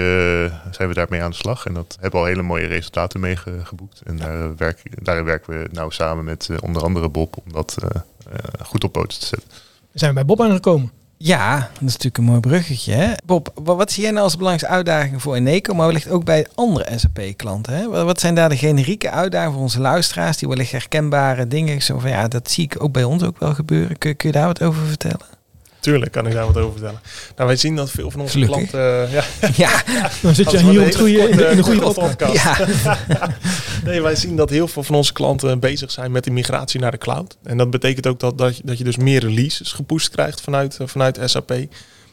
eh, 0.65 0.73
zijn 0.75 0.89
we 0.89 0.95
daarmee 0.95 1.23
aan 1.23 1.31
de 1.31 1.37
slag. 1.37 1.67
En 1.67 1.75
dat 1.75 1.97
hebben 2.01 2.21
we 2.21 2.27
al 2.27 2.33
hele 2.33 2.43
mooie 2.43 2.67
resultaten 2.67 3.21
mee 3.21 3.37
ge- 3.37 3.61
geboekt. 3.65 4.01
En 4.07 4.17
daar, 4.17 4.43
eh, 4.45 4.51
werk, 4.57 4.83
daarin 5.05 5.25
werken 5.25 5.59
we 5.63 5.69
nou 5.73 5.93
samen 5.93 6.25
met 6.25 6.49
eh, 6.51 6.57
onder 6.63 6.83
andere 6.83 7.09
Bob 7.09 7.37
om 7.47 7.53
dat 7.53 7.77
eh, 7.83 8.01
eh, 8.33 8.67
goed 8.67 8.85
op 8.85 8.93
poten 8.93 9.21
te 9.21 9.27
zetten. 9.27 9.49
Zijn 9.93 10.11
we 10.11 10.17
bij 10.17 10.25
Bob 10.25 10.41
aangekomen? 10.41 10.93
Ja, 11.21 11.57
dat 11.59 11.69
is 11.73 11.81
natuurlijk 11.81 12.19
een 12.19 12.25
mooi 12.25 12.41
bruggetje. 12.41 12.93
Hè? 12.93 13.13
Bob, 13.25 13.53
wa- 13.55 13.75
wat 13.75 13.93
zie 13.93 14.03
jij 14.03 14.11
nou 14.13 14.23
als 14.25 14.37
belangrijkste 14.37 14.77
uitdaging 14.77 15.23
voor 15.23 15.35
Eneco, 15.35 15.75
maar 15.75 15.87
wellicht 15.87 16.09
ook 16.11 16.25
bij 16.25 16.47
andere 16.55 16.99
SAP-klanten? 16.99 17.91
Wat 17.91 18.21
zijn 18.21 18.35
daar 18.35 18.49
de 18.49 18.57
generieke 18.57 19.11
uitdagingen 19.11 19.53
voor 19.53 19.63
onze 19.63 19.81
luisteraars, 19.81 20.37
die 20.37 20.49
wellicht 20.49 20.73
herkenbare 20.73 21.47
dingen, 21.49 21.83
zo 21.83 21.99
van 21.99 22.11
ja, 22.11 22.29
dat 22.29 22.51
zie 22.51 22.65
ik 22.65 22.83
ook 22.83 22.93
bij 22.93 23.05
ons 23.05 23.23
ook 23.23 23.39
wel 23.39 23.55
gebeuren. 23.55 23.99
Kun, 23.99 24.17
kun 24.17 24.29
je 24.29 24.35
daar 24.35 24.47
wat 24.47 24.63
over 24.63 24.87
vertellen? 24.87 25.37
Tuurlijk 25.81 26.13
kan 26.13 26.27
ik 26.27 26.33
daar 26.33 26.47
wat 26.47 26.57
over 26.57 26.73
vertellen. 26.73 27.01
Nou, 27.37 27.49
wij 27.49 27.57
zien 27.57 27.77
dat 27.77 27.91
veel 27.91 28.11
van 28.11 28.21
onze 28.21 28.33
Gelukkig. 28.33 28.71
klanten... 28.71 29.07
eh, 29.07 29.13
ja, 29.13 29.25
ja, 29.93 30.11
Dan 30.23 30.35
zit 30.35 30.51
je 30.51 30.59
hier 30.59 30.81
op 30.81 30.87
het 30.87 30.97
goede, 30.97 31.29
in 31.29 31.37
de, 31.37 31.63
goede 31.63 31.93
podcast. 31.93 32.33
ja. 32.33 32.57
Nee, 33.85 34.03
wij 34.03 34.17
zien 34.17 34.37
dat 34.37 34.51
heel 34.51 34.69
veel 34.69 34.83
van 34.83 34.95
onze 34.95 35.13
klanten 35.13 35.61
bezig 35.61 35.91
zijn 35.91 36.11
met 36.13 36.25
de 36.25 36.31
migratie 36.31 36.81
naar 36.81 36.91
de 36.91 36.99
cloud. 36.99 37.37
En 37.43 37.57
dat 37.57 37.71
betekent 37.71 38.07
ook 38.07 38.21
dat, 38.21 38.39
dat, 38.39 38.57
je, 38.57 38.63
dat 38.65 38.79
je 38.79 38.85
dus 38.85 38.97
meer 38.97 39.21
releases 39.21 39.73
gepusht 39.73 40.11
krijgt 40.11 40.41
vanuit, 40.41 40.77
eh, 40.77 40.87
vanuit 40.87 41.19
SAP. 41.25 41.53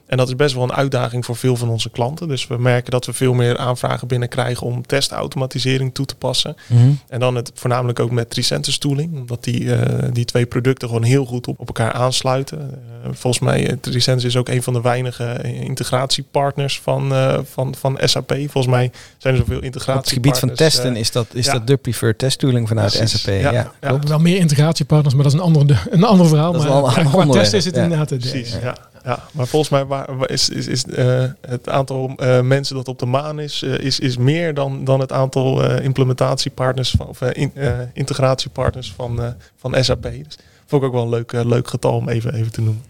En 0.05 0.17
dat 0.17 0.27
is 0.27 0.35
best 0.35 0.55
wel 0.55 0.63
een 0.63 0.73
uitdaging 0.73 1.25
voor 1.25 1.35
veel 1.35 1.55
van 1.55 1.69
onze 1.69 1.89
klanten. 1.89 2.27
Dus 2.27 2.47
we 2.47 2.57
merken 2.57 2.91
dat 2.91 3.05
we 3.05 3.13
veel 3.13 3.33
meer 3.33 3.57
aanvragen 3.57 4.07
binnenkrijgen 4.07 4.67
om 4.67 4.85
testautomatisering 4.85 5.93
toe 5.93 6.05
te 6.05 6.15
passen. 6.15 6.55
Mhm. 6.67 6.89
En 7.07 7.19
dan 7.19 7.35
het 7.35 7.51
voornamelijk 7.53 7.99
ook 7.99 8.11
met 8.11 8.29
Tricentis 8.29 8.77
tooling. 8.77 9.13
Omdat 9.15 9.43
die, 9.43 9.75
eh, 9.75 10.09
die 10.13 10.25
twee 10.25 10.45
producten 10.45 10.87
gewoon 10.87 11.03
heel 11.03 11.25
goed 11.25 11.47
op, 11.47 11.59
op 11.59 11.67
elkaar 11.67 11.91
aansluiten. 11.91 12.59
Eh, 13.03 13.09
volgens 13.13 13.43
mij, 13.43 13.69
uh, 13.69 13.77
Tricentis 13.81 14.23
is 14.25 14.37
ook 14.37 14.49
een 14.49 14.63
van 14.63 14.73
de 14.73 14.81
weinige 14.81 15.23
eh, 15.23 15.61
integratiepartners 15.61 16.79
van, 16.79 17.13
eh, 17.13 17.39
van, 17.51 17.75
van 17.77 17.97
SAP. 18.03 18.31
Volgens 18.31 18.67
mij 18.67 18.91
zijn 19.17 19.33
er 19.33 19.39
zoveel 19.39 19.57
Op 19.57 19.85
het 19.85 20.09
gebied 20.09 20.37
van 20.37 20.53
testen 20.53 20.93
eh, 20.93 20.99
is 20.99 21.11
dat, 21.11 21.27
is 21.33 21.45
ja. 21.45 21.51
dat 21.51 21.67
de 21.67 21.77
preferred 21.77 22.17
testtooling 22.17 22.67
vanuit 22.67 22.97
Precies. 22.97 23.21
SAP. 23.21 23.33
Ja, 23.33 23.71
Ja, 23.81 23.99
wel 23.99 24.19
meer 24.19 24.37
integratiepartners, 24.37 25.15
maar 25.15 25.23
dat 25.23 25.33
is 25.33 25.39
een 25.39 25.45
ander, 25.45 25.87
een 25.89 26.03
ander 26.03 26.27
verhaal. 26.27 26.51
Dat 26.51 26.61
is 26.61 26.67
maar 26.67 26.81
wel 26.81 27.21
een 27.21 27.29
qua- 27.29 27.41
is 27.41 27.65
het 27.65 27.75
ja. 27.75 27.83
inderdaad 27.83 28.09
het. 28.09 28.19
Precies, 28.19 28.57
ja. 28.61 28.75
Ja. 29.05 29.19
Maar 29.31 29.47
volgens 29.47 29.71
mij 29.71 29.85
waar, 29.85 30.17
waar 30.17 30.29
is, 30.29 30.49
is, 30.49 30.67
is 30.67 30.85
eh, 30.85 31.23
het 31.47 31.69
aantal 31.69 32.13
eh, 32.17 32.41
mensen 32.41 32.75
dat 32.75 32.87
op 32.87 32.99
de 32.99 33.05
maan 33.05 33.39
is, 33.39 33.61
eh, 33.63 33.77
is, 33.77 33.99
is 33.99 34.17
meer 34.17 34.53
dan, 34.53 34.83
dan 34.83 34.99
het 34.99 35.11
aantal 35.11 35.63
eh, 35.63 35.83
implementatiepartners 35.83 36.93
van, 36.97 37.07
of 37.07 37.21
in- 37.21 37.53
integratiepartners 37.93 38.93
van, 38.95 39.21
eh, 39.23 39.27
van 39.57 39.83
SAP. 39.83 40.01
Dus 40.03 40.37
vond 40.67 40.81
ik 40.81 40.87
ook 40.87 40.93
wel 40.93 41.03
een 41.03 41.09
leuk, 41.09 41.31
leuk 41.31 41.67
getal 41.69 41.93
om 41.95 42.09
even, 42.09 42.33
even 42.33 42.51
te 42.51 42.61
noemen. 42.61 42.83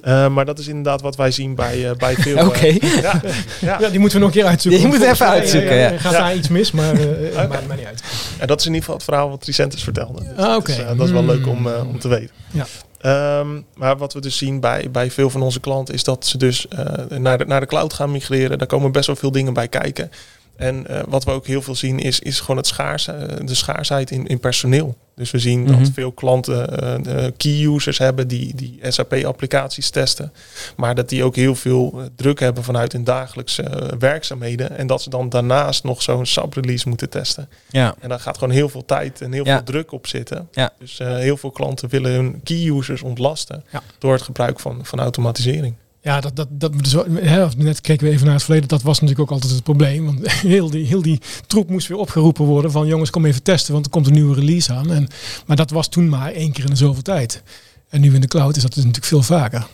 Eh, 0.00 0.28
maar 0.28 0.44
dat 0.44 0.58
is 0.58 0.66
inderdaad 0.68 1.00
wat 1.00 1.16
wij 1.16 1.30
zien 1.30 1.54
bij, 1.54 1.90
eh, 1.90 1.96
bij 1.96 2.14
veel. 2.14 2.36
Oké. 2.48 2.66
ja, 2.66 3.20
ja. 3.60 3.78
Ja, 3.80 3.88
die 3.88 3.98
moeten 3.98 4.18
we 4.18 4.24
nog 4.24 4.34
een 4.34 4.40
keer 4.40 4.48
uitzoeken. 4.50 4.80
Die 4.80 4.90
moeten 4.90 5.08
we 5.08 5.14
even 5.14 5.28
uitzoeken, 5.28 5.74
ja. 5.76 5.88
Gaat 5.98 6.12
Ja. 6.12 6.18
daar 6.18 6.34
iets 6.36 6.48
mis, 6.48 6.72
maar 6.72 6.94
eh 6.94 7.06
Oké. 7.44 7.46
maakt 7.48 7.66
mij 7.66 7.76
niet 7.76 7.86
uit. 7.86 8.02
En 8.38 8.46
dat 8.46 8.60
is 8.60 8.66
in 8.66 8.74
ieder 8.74 8.84
geval 8.84 8.94
het 8.94 9.04
verhaal 9.04 9.28
wat 9.30 9.40
Tricentis 9.40 9.82
vertelde. 9.82 10.18
Dus 10.20 10.28
Ah, 10.30 10.36
dat, 10.36 10.56
oké. 10.56 10.70
is, 10.70 10.76
dat 10.76 11.06
is 11.06 11.10
wel 11.10 11.22
Hmm. 11.22 11.30
leuk 11.30 11.46
om, 11.46 11.66
eh, 11.66 11.88
om 11.88 11.98
te 11.98 12.08
weten. 12.08 12.30
Ja. 12.50 12.66
Ehm, 13.06 13.60
maar 13.74 13.96
wat 13.96 14.12
we 14.12 14.20
dus 14.20 14.36
zien 14.36 14.60
bij, 14.60 14.90
bij 14.90 15.10
veel 15.10 15.30
van 15.30 15.42
onze 15.42 15.60
klanten 15.60 15.94
is 15.94 16.04
dat 16.04 16.26
ze 16.26 16.38
dus 16.38 16.68
eh, 16.68 17.18
naar, 17.18 17.38
de, 17.38 17.44
naar 17.44 17.60
de 17.60 17.66
cloud 17.66 17.92
gaan 17.92 18.10
migreren. 18.10 18.58
Daar 18.58 18.66
komen 18.66 18.92
best 18.92 19.06
wel 19.06 19.16
veel 19.16 19.30
dingen 19.30 19.52
bij 19.52 19.68
kijken. 19.68 20.10
En 20.56 20.86
eh, 20.86 21.00
wat 21.08 21.24
we 21.24 21.30
ook 21.30 21.46
heel 21.46 21.62
veel 21.62 21.74
zien 21.74 21.98
is, 21.98 22.20
is 22.20 22.40
gewoon 22.40 22.56
het 22.56 22.72
eh, 22.78 23.46
de 23.46 23.54
schaarsheid 23.54 24.10
in, 24.10 24.26
in 24.26 24.40
personeel. 24.40 24.96
Dus 25.14 25.30
we 25.30 25.38
zien 25.38 25.62
Mhm. 25.62 25.78
dat 25.78 25.90
veel 25.94 26.12
klanten 26.12 26.78
eh, 27.06 27.24
key 27.36 27.64
users 27.66 27.98
hebben 27.98 28.28
die, 28.28 28.54
die 28.54 28.78
SAP-applicaties 28.82 29.90
testen. 29.90 30.32
Maar 30.76 30.94
dat 30.94 31.08
die 31.08 31.24
ook 31.24 31.36
heel 31.36 31.54
veel 31.54 32.00
druk 32.16 32.40
hebben 32.40 32.64
vanuit 32.64 32.92
hun 32.92 33.04
dagelijkse 33.04 33.92
werkzaamheden. 33.98 34.76
En 34.76 34.86
dat 34.86 35.02
ze 35.02 35.10
dan 35.10 35.28
daarnaast 35.28 35.84
nog 35.84 36.02
zo'n 36.02 36.26
sub-release 36.26 36.88
moeten 36.88 37.10
testen. 37.10 37.48
Ja. 37.70 37.94
En 38.00 38.08
daar 38.08 38.20
gaat 38.20 38.38
gewoon 38.38 38.54
heel 38.54 38.68
veel 38.68 38.84
tijd 38.84 39.20
en 39.20 39.32
heel 39.32 39.44
Ja. 39.44 39.54
veel 39.56 39.64
druk 39.64 39.92
op 39.92 40.06
zitten. 40.06 40.48
Ja. 40.52 40.70
Dus 40.78 40.98
heel 40.98 41.36
veel 41.36 41.50
klanten 41.50 41.88
willen 41.88 42.12
hun 42.12 42.40
key 42.44 42.68
users 42.70 43.02
ontlasten 43.02 43.64
Ja. 43.72 43.82
door 43.98 44.12
het 44.12 44.22
gebruik 44.22 44.60
van, 44.60 44.78
van 44.82 45.00
automatisering. 45.00 45.74
Ja, 46.06 46.20
dat, 46.20 46.36
dat, 46.36 46.48
dat, 46.50 46.72
dus, 46.78 46.92
hè, 47.12 47.46
net 47.56 47.80
keken 47.80 48.06
we 48.06 48.12
even 48.12 48.24
naar 48.24 48.34
het 48.34 48.44
verleden. 48.44 48.68
Dat 48.68 48.82
was 48.82 49.00
natuurlijk 49.00 49.28
ook 49.28 49.34
altijd 49.34 49.52
het 49.52 49.62
probleem. 49.62 50.04
Want 50.04 50.30
heel 50.54 50.70
die, 50.70 50.86
heel 50.86 51.02
die 51.02 51.20
troep 51.46 51.70
moest 51.70 51.88
weer 51.88 51.98
opgeroepen 51.98 52.44
worden 52.44 52.70
van 52.70 52.86
jongens, 52.86 53.10
kom 53.10 53.24
even 53.24 53.42
testen, 53.42 53.72
want 53.72 53.84
er 53.84 53.90
komt 53.90 54.06
een 54.06 54.12
nieuwe 54.12 54.34
release 54.34 54.72
aan. 54.72 54.92
En, 54.92 55.08
maar 55.46 55.56
dat 55.56 55.70
was 55.70 55.88
toen 55.88 56.08
maar 56.08 56.32
één 56.32 56.52
keer 56.52 56.64
in 56.64 56.70
de 56.70 56.76
zoveel 56.76 57.02
tijd. 57.02 57.42
En 57.88 58.00
nu 58.00 58.14
in 58.14 58.20
de 58.20 58.26
cloud 58.26 58.56
is 58.56 58.62
dat 58.62 58.74
dus 58.74 58.84
natuurlijk 58.84 59.06
veel 59.06 59.22
vaker. 59.22 59.66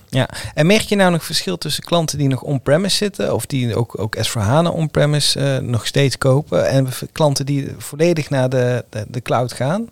En 0.54 0.66
merk 0.66 0.82
je 0.82 0.96
nou 0.96 1.10
nog 1.10 1.24
verschil 1.24 1.58
tussen 1.58 1.82
klanten 1.82 2.18
die 2.18 2.28
nog 2.28 2.42
on-premise 2.42 2.96
zitten, 2.96 3.34
of 3.34 3.46
die 3.46 3.76
ook, 3.76 3.98
ook 3.98 4.16
S4HANA 4.16 4.72
on-premise 4.72 5.40
eh, 5.40 5.58
nog 5.58 5.86
steeds 5.86 6.18
kopen, 6.18 6.68
en 6.68 6.88
klanten 7.12 7.46
die 7.46 7.68
volledig 7.78 8.30
naar 8.30 8.48
de, 8.48 8.84
de 9.08 9.20
cloud 9.22 9.52
gaan? 9.52 9.88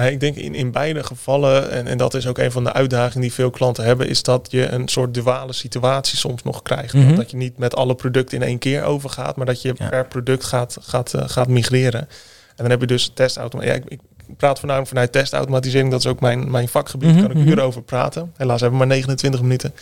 Nee, 0.00 0.12
ik 0.12 0.20
denk 0.20 0.36
in, 0.36 0.54
in 0.54 0.70
beide 0.70 1.02
gevallen, 1.04 1.70
en, 1.70 1.86
en 1.86 1.98
dat 1.98 2.14
is 2.14 2.26
ook 2.26 2.38
een 2.38 2.52
van 2.52 2.64
de 2.64 2.72
uitdagingen 2.72 3.20
die 3.20 3.32
veel 3.32 3.50
klanten 3.50 3.84
hebben, 3.84 4.08
is 4.08 4.22
dat 4.22 4.46
je 4.50 4.68
een 4.68 4.88
soort 4.88 5.14
duale 5.14 5.52
situatie 5.52 6.18
soms 6.18 6.42
nog 6.42 6.62
krijgt. 6.62 6.94
Mhm. 6.94 7.14
Dat 7.16 7.30
je 7.30 7.36
niet 7.36 7.58
met 7.58 7.74
alle 7.76 7.94
producten 7.94 8.36
in 8.36 8.42
één 8.46 8.58
keer 8.58 8.82
overgaat, 8.82 9.36
maar 9.36 9.46
dat 9.46 9.62
je 9.62 9.74
Ja. 9.78 9.88
per 9.88 10.06
product 10.06 10.44
gaat, 10.44 10.76
gaat, 10.80 11.14
eh, 11.14 11.22
gaat 11.26 11.48
migreren. 11.48 12.00
En 12.00 12.08
dan 12.56 12.70
heb 12.70 12.80
je 12.80 12.86
dus 12.86 13.10
testautomatisering. 13.14 13.86
Ja, 13.88 13.94
ik, 13.96 14.00
ik 14.28 14.36
praat 14.36 14.58
voornamelijk 14.58 14.90
vanuit 14.92 15.12
testautomatisering. 15.12 15.90
Dat 15.90 16.00
is 16.00 16.06
ook 16.06 16.20
mijn, 16.20 16.50
mijn 16.50 16.68
vakgebied. 16.68 17.08
Daar 17.08 17.16
Mhm, 17.18 17.26
kan 17.26 17.36
ik 17.36 17.42
mhm. 17.42 17.48
uren 17.52 17.64
over 17.64 17.82
praten. 17.82 18.32
Helaas 18.36 18.60
hebben 18.60 18.78
we 18.78 18.86
maar 18.86 18.94
29 18.96 19.40
minuten. 19.42 19.74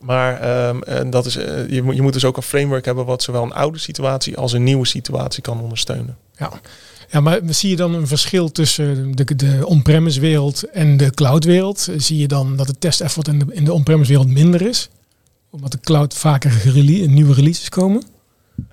Maar 0.00 0.40
ehm, 0.40 0.80
en 0.82 1.10
dat 1.10 1.26
is, 1.26 1.36
eh, 1.36 1.68
je, 1.68 1.82
moet, 1.82 1.94
je 1.94 2.02
moet 2.02 2.12
dus 2.12 2.24
ook 2.24 2.36
een 2.36 2.42
framework 2.42 2.84
hebben 2.84 3.04
wat 3.04 3.22
zowel 3.22 3.42
een 3.42 3.52
oude 3.52 3.78
situatie 3.78 4.36
als 4.36 4.52
een 4.52 4.62
nieuwe 4.64 4.86
situatie 4.86 5.42
kan 5.42 5.60
ondersteunen. 5.60 6.16
Ja. 6.36 6.50
Ja, 7.10 7.20
maar 7.20 7.40
zie 7.46 7.70
je 7.70 7.76
dan 7.76 7.94
een 7.94 8.06
verschil 8.06 8.52
tussen 8.52 9.12
de, 9.16 9.36
de 9.36 9.66
on-premise 9.66 10.20
wereld 10.20 10.62
en 10.62 10.96
de 10.96 11.10
cloud 11.10 11.44
wereld? 11.44 11.88
Zie 11.96 12.18
je 12.18 12.28
dan 12.28 12.56
dat 12.56 12.66
het 12.66 12.80
test 12.80 13.00
effort 13.00 13.28
in 13.28 13.38
de, 13.38 13.46
in 13.50 13.64
de 13.64 13.72
on-premise 13.72 14.10
wereld 14.10 14.28
minder 14.28 14.62
is? 14.62 14.88
Omdat 15.50 15.72
de 15.72 15.80
cloud 15.80 16.14
vaker 16.14 16.72
nieuwe 17.06 17.34
releases 17.34 17.68
komen? 17.68 18.02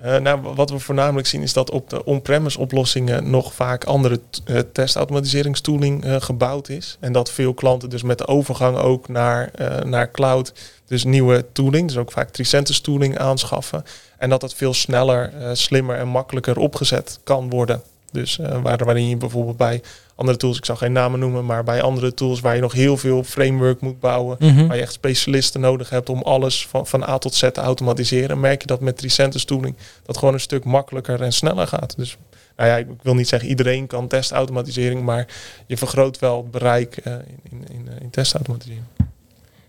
Eh, 0.01 0.17
nou, 0.17 0.41
wat 0.55 0.69
we 0.69 0.79
voornamelijk 0.79 1.27
zien 1.27 1.41
is 1.41 1.53
dat 1.53 1.71
op 1.71 1.89
de 1.89 2.05
on-premise 2.05 2.59
oplossingen 2.59 3.29
nog 3.29 3.53
vaak 3.53 3.83
andere 3.83 4.19
eh, 4.45 4.59
testautomatiseringstooling 4.73 6.03
eh, 6.03 6.15
gebouwd 6.19 6.69
is. 6.69 6.97
En 6.99 7.11
dat 7.11 7.31
veel 7.31 7.53
klanten 7.53 7.89
dus 7.89 8.03
met 8.03 8.17
de 8.17 8.27
overgang 8.27 8.77
ook 8.77 9.07
naar, 9.07 9.51
naar 9.85 10.11
cloud, 10.11 10.53
dus 10.85 11.03
nieuwe 11.03 11.45
tooling, 11.51 11.87
dus 11.87 11.97
ook 11.97 12.11
vaak 12.11 12.29
Tricentis 12.29 12.79
tooling 12.79 13.17
aanschaffen. 13.17 13.83
En 14.17 14.29
dat 14.29 14.41
het 14.41 14.53
veel 14.53 14.73
sneller, 14.73 15.33
slimmer 15.53 15.97
en 15.97 16.07
makkelijker 16.07 16.57
opgezet 16.57 17.19
kan 17.23 17.49
worden. 17.49 17.81
Dus 18.11 18.39
eh, 18.39 18.61
waar, 18.61 18.85
waarin 18.85 19.09
je 19.09 19.17
bijvoorbeeld 19.17 19.57
bij 19.57 19.81
andere 20.15 20.37
tools, 20.37 20.57
ik 20.57 20.65
zal 20.65 20.75
geen 20.75 20.91
namen 20.91 21.19
noemen, 21.19 21.45
maar 21.45 21.63
bij 21.63 21.81
andere 21.81 22.13
tools 22.13 22.39
waar 22.39 22.55
je 22.55 22.61
nog 22.61 22.71
heel 22.73 22.97
veel 22.97 23.23
framework 23.23 23.81
moet 23.81 23.99
bouwen, 23.99 24.35
Mhm. 24.39 24.67
waar 24.67 24.75
je 24.75 24.81
echt 24.81 24.93
specialisten 24.93 25.61
nodig 25.61 25.89
hebt 25.89 26.09
om 26.09 26.21
alles 26.21 26.67
van, 26.67 26.87
van 26.87 27.03
A 27.03 27.17
tot 27.17 27.35
Z 27.35 27.39
te 27.39 27.61
automatiseren, 27.61 28.39
merk 28.39 28.61
je 28.61 28.67
dat 28.67 28.79
met 28.81 28.97
Tricentis 28.97 29.45
tooling 29.45 29.75
dat 30.05 30.17
gewoon 30.17 30.33
een 30.33 30.39
stuk 30.39 30.63
makkelijker 30.63 31.21
en 31.21 31.33
sneller 31.33 31.67
gaat. 31.67 31.93
Dus 31.97 32.17
nou 32.55 32.69
ja, 32.69 32.75
ik 32.77 32.87
wil 33.01 33.15
niet 33.15 33.27
zeggen 33.27 33.49
iedereen 33.49 33.87
kan 33.87 34.07
testautomatisering, 34.07 35.01
maar 35.03 35.27
je 35.65 35.77
vergroot 35.77 36.19
wel 36.19 36.37
het 36.37 36.51
bereik 36.51 36.97
eh, 36.97 37.13
in, 37.13 37.21
in, 37.49 37.63
in, 37.71 37.87
eh, 37.89 38.01
in 38.01 38.09
testautomatisering. 38.09 38.83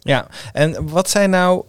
Ja, 0.01 0.27
en 0.53 0.89
wat 0.89 1.11
zijn 1.11 1.31
nou 1.31 1.65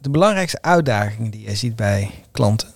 de 0.00 0.10
belangrijkste 0.10 0.62
uitdagingen 0.62 1.30
die 1.30 1.48
je 1.48 1.54
ziet 1.56 1.76
bij 1.76 2.10
klanten? 2.30 2.68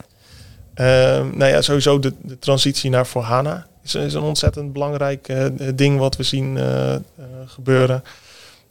Ehm, 0.74 1.36
nou 1.36 1.50
ja, 1.50 1.62
sowieso 1.62 1.98
de, 1.98 2.12
de 2.22 2.38
transitie 2.38 2.90
naar 2.90 3.06
voor 3.06 3.22
HANA 3.22 3.66
is, 3.84 3.94
is 3.94 4.14
een 4.14 4.22
ontzettend 4.22 4.72
belangrijk 4.72 5.28
eh, 5.28 5.46
ding 5.74 5.98
wat 5.98 6.16
we 6.16 6.22
zien 6.22 6.56
eh, 6.56 6.94
eh, 6.94 7.00
gebeuren. 7.46 8.02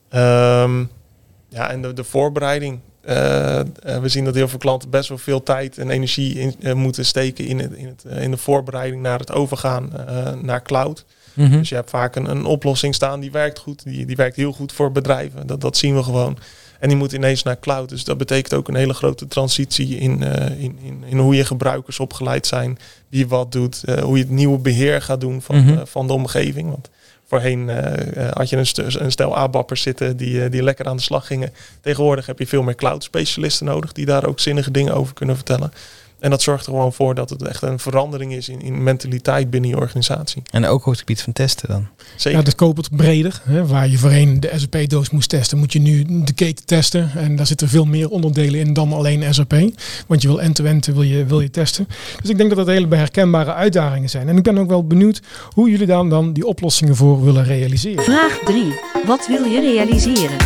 Ehm, 0.10 0.80
ja, 1.50 1.70
en 1.70 1.82
de, 1.82 1.94
de 1.94 2.04
voorbereiding. 2.04 2.80
We 3.82 4.04
zien 4.04 4.26
dat 4.26 4.36
heel 4.36 4.48
veel 4.48 4.60
klanten 4.60 4.90
best 4.90 5.10
wel 5.10 5.18
veel 5.18 5.44
tijd 5.44 5.78
en 5.78 5.90
energie 5.90 6.54
in, 6.60 6.78
moeten 6.78 7.06
steken 7.06 7.46
in, 7.46 7.60
het, 7.60 7.72
in, 7.72 7.88
het, 7.88 8.04
in 8.20 8.32
de 8.32 8.38
voorbereiding 8.38 9.02
naar 9.02 9.20
het 9.20 9.32
overgaan 9.32 9.92
naar 10.42 10.62
cloud. 10.62 11.06
Mhm. 11.34 11.58
Dus 11.58 11.70
je 11.70 11.76
hebt 11.76 11.90
vaak 11.90 12.16
een, 12.16 12.30
een 12.30 12.46
oplossing 12.46 12.96
staan 12.96 13.20
die 13.20 13.32
werkt 13.32 13.60
goed. 13.60 13.84
Die, 13.84 14.06
die 14.06 14.16
werkt 14.16 14.36
heel 14.36 14.52
goed 14.52 14.72
voor 14.72 14.92
bedrijven. 14.92 15.48
Dat, 15.48 15.62
dat 15.62 15.78
zien 15.78 15.96
we 15.96 16.04
gewoon. 16.04 16.38
En 16.84 16.90
die 16.90 16.98
moet 16.98 17.12
ineens 17.12 17.44
naar 17.44 17.60
cloud. 17.60 17.90
Dus 17.90 18.04
dat 18.04 18.18
betekent 18.18 18.54
ook 18.54 18.68
een 18.68 18.76
hele 18.76 18.94
grote 18.94 19.28
transitie 19.28 19.98
in, 19.98 20.24
eh, 20.24 20.64
in, 20.64 20.78
in, 20.84 21.04
in 21.06 21.18
hoe 21.18 21.36
je 21.36 21.46
gebruikers 21.46 22.00
opgeleid 22.00 22.48
zijn. 22.48 22.80
Wie 23.10 23.28
wat 23.28 23.52
doet. 23.52 23.84
eh, 23.84 23.98
hoe 24.04 24.18
je 24.18 24.24
het 24.24 24.32
nieuwe 24.32 24.58
beheer 24.58 25.02
gaat 25.02 25.22
doen 25.22 25.42
van, 25.42 25.56
Mhm. 25.56 25.74
eh, 25.78 25.82
van 25.86 26.08
de 26.08 26.14
omgeving. 26.14 26.70
Want 26.70 26.90
voorheen 27.28 27.70
had 28.34 28.50
je 28.50 28.58
een, 28.58 28.66
stu- 28.66 28.86
een 29.00 29.12
stel 29.12 29.36
ABAP'ers 29.38 29.82
zitten 29.82 30.18
die, 30.18 30.50
die 30.50 30.64
lekker 30.64 30.86
aan 30.86 30.96
de 30.96 31.02
slag 31.02 31.28
gingen. 31.28 31.54
Tegenwoordig 31.82 32.26
heb 32.26 32.40
je 32.40 32.48
veel 32.48 32.64
meer 32.64 32.76
cloud 32.76 33.04
specialisten 33.04 33.66
nodig. 33.66 33.92
Die 33.92 34.06
daar 34.06 34.26
ook 34.26 34.40
zinnige 34.40 34.72
dingen 34.72 34.94
over 34.94 35.14
kunnen 35.14 35.36
vertellen. 35.36 35.74
En 36.24 36.30
dat 36.30 36.42
zorgt 36.42 36.66
er 36.66 36.72
gewoon 36.72 36.94
voor 36.94 37.16
dat 37.16 37.30
het 37.30 37.42
echt 37.42 37.62
een 37.62 37.80
verandering 37.80 38.34
is 38.34 38.50
in, 38.50 38.62
in 38.62 38.84
mentaliteit 38.84 39.50
binnen 39.50 39.70
je 39.70 39.78
organisatie. 39.78 40.44
En 40.52 40.66
ook 40.66 40.86
op 40.86 40.92
het 40.92 41.00
gebied 41.00 41.22
van 41.22 41.34
testen 41.34 41.70
dan. 41.70 41.88
Zeker. 42.16 42.40
Ja, 42.40 42.46
dat 42.46 42.56
koppelt 42.56 42.96
breder. 42.96 43.42
Hè, 43.44 43.68
waar 43.68 43.90
je 43.90 43.98
voorheen 43.98 44.40
de 44.40 44.52
SAP-doos 44.56 45.10
moest 45.10 45.30
testen, 45.30 45.58
moet 45.58 45.74
je 45.74 45.80
nu 45.80 46.06
de 46.24 46.34
keten 46.34 46.66
testen. 46.66 47.12
En 47.16 47.36
daar 47.36 47.46
zitten 47.46 47.70
veel 47.70 47.86
meer 47.86 48.10
onderdelen 48.10 48.60
in 48.60 48.74
dan 48.74 48.94
alleen 48.94 49.34
SAP. 49.34 49.54
Want 50.08 50.22
je 50.22 50.28
wil 50.28 50.42
end-to-end 50.42 50.86
wil 50.86 51.02
je, 51.02 51.26
wil 51.26 51.42
je 51.42 51.50
testen. 51.50 51.88
Dus 52.22 52.30
ik 52.30 52.38
denk 52.38 52.50
dat 52.50 52.58
dat 52.58 52.68
hele 52.68 52.96
herkenbare 52.96 53.54
uitdagingen 53.54 54.10
zijn. 54.10 54.30
En 54.30 54.38
ik 54.38 54.44
ben 54.44 54.58
ook 54.58 54.70
wel 54.70 54.88
benieuwd 54.88 55.22
hoe 55.50 55.70
jullie 55.70 55.88
dan, 55.88 56.10
dan 56.10 56.34
die 56.34 56.46
oplossingen 56.46 56.96
voor 56.96 57.24
willen 57.24 57.44
realiseren. 57.44 58.04
Vraag 58.04 58.40
3. 58.46 58.80
Wat 59.06 59.28
wil 59.28 59.44
je 59.44 59.62
realiseren? 59.62 60.38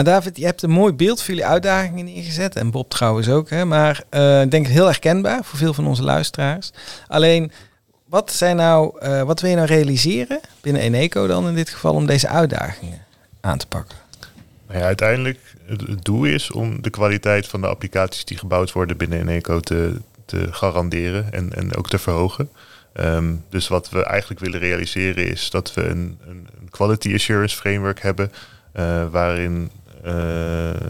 Nou 0.00 0.12
David, 0.12 0.36
je 0.36 0.44
hebt 0.44 0.62
een 0.62 0.70
mooi 0.70 0.92
beeld 0.92 1.18
voor 1.22 1.34
jullie 1.34 1.50
uitdagingen 1.50 2.04
neergezet. 2.04 2.56
En 2.56 2.70
Bob 2.70 2.90
trouwens 2.90 3.28
ook. 3.28 3.50
Hè? 3.50 3.64
Maar 3.64 4.02
eh, 4.08 4.42
ik 4.42 4.50
denk 4.50 4.66
heel 4.66 4.86
herkenbaar 4.86 5.44
voor 5.44 5.58
veel 5.58 5.74
van 5.74 5.86
onze 5.86 6.02
luisteraars. 6.02 6.70
Alleen, 7.08 7.52
wat, 8.04 8.32
zijn 8.32 8.56
nou, 8.56 8.98
eh, 9.00 9.22
wat 9.22 9.40
wil 9.40 9.50
je 9.50 9.56
nou 9.56 9.68
realiseren 9.68 10.40
binnen 10.60 10.82
Eneco 10.82 11.26
dan 11.26 11.48
in 11.48 11.54
dit 11.54 11.70
geval 11.70 11.94
om 11.94 12.06
deze 12.06 12.28
uitdagingen 12.28 13.04
aan 13.40 13.58
te 13.58 13.66
pakken? 13.66 13.96
Nou 14.66 14.78
ja, 14.78 14.86
uiteindelijk, 14.86 15.38
het, 15.66 16.04
doel 16.04 16.24
is 16.24 16.50
om 16.50 16.82
de 16.82 16.90
kwaliteit 16.90 17.46
van 17.46 17.60
de 17.60 17.66
applicaties 17.66 18.24
die 18.24 18.38
gebouwd 18.38 18.72
worden 18.72 18.96
binnen 18.96 19.20
Eneco 19.20 19.60
te, 19.60 20.00
te 20.24 20.48
garanderen 20.50 21.32
en, 21.32 21.52
en 21.54 21.76
ook 21.76 21.88
te 21.88 21.98
verhogen. 21.98 22.50
Ehm, 22.92 23.34
dus 23.48 23.68
wat 23.68 23.90
we 23.90 24.04
eigenlijk 24.04 24.40
willen 24.40 24.60
realiseren 24.60 25.26
is 25.26 25.50
dat 25.50 25.74
we 25.74 25.84
een, 25.84 26.18
een, 26.26 26.48
een 26.60 26.70
quality 26.70 27.14
assurance 27.14 27.56
framework 27.56 28.00
hebben 28.02 28.32
eh, 28.72 29.06
waarin 29.10 29.70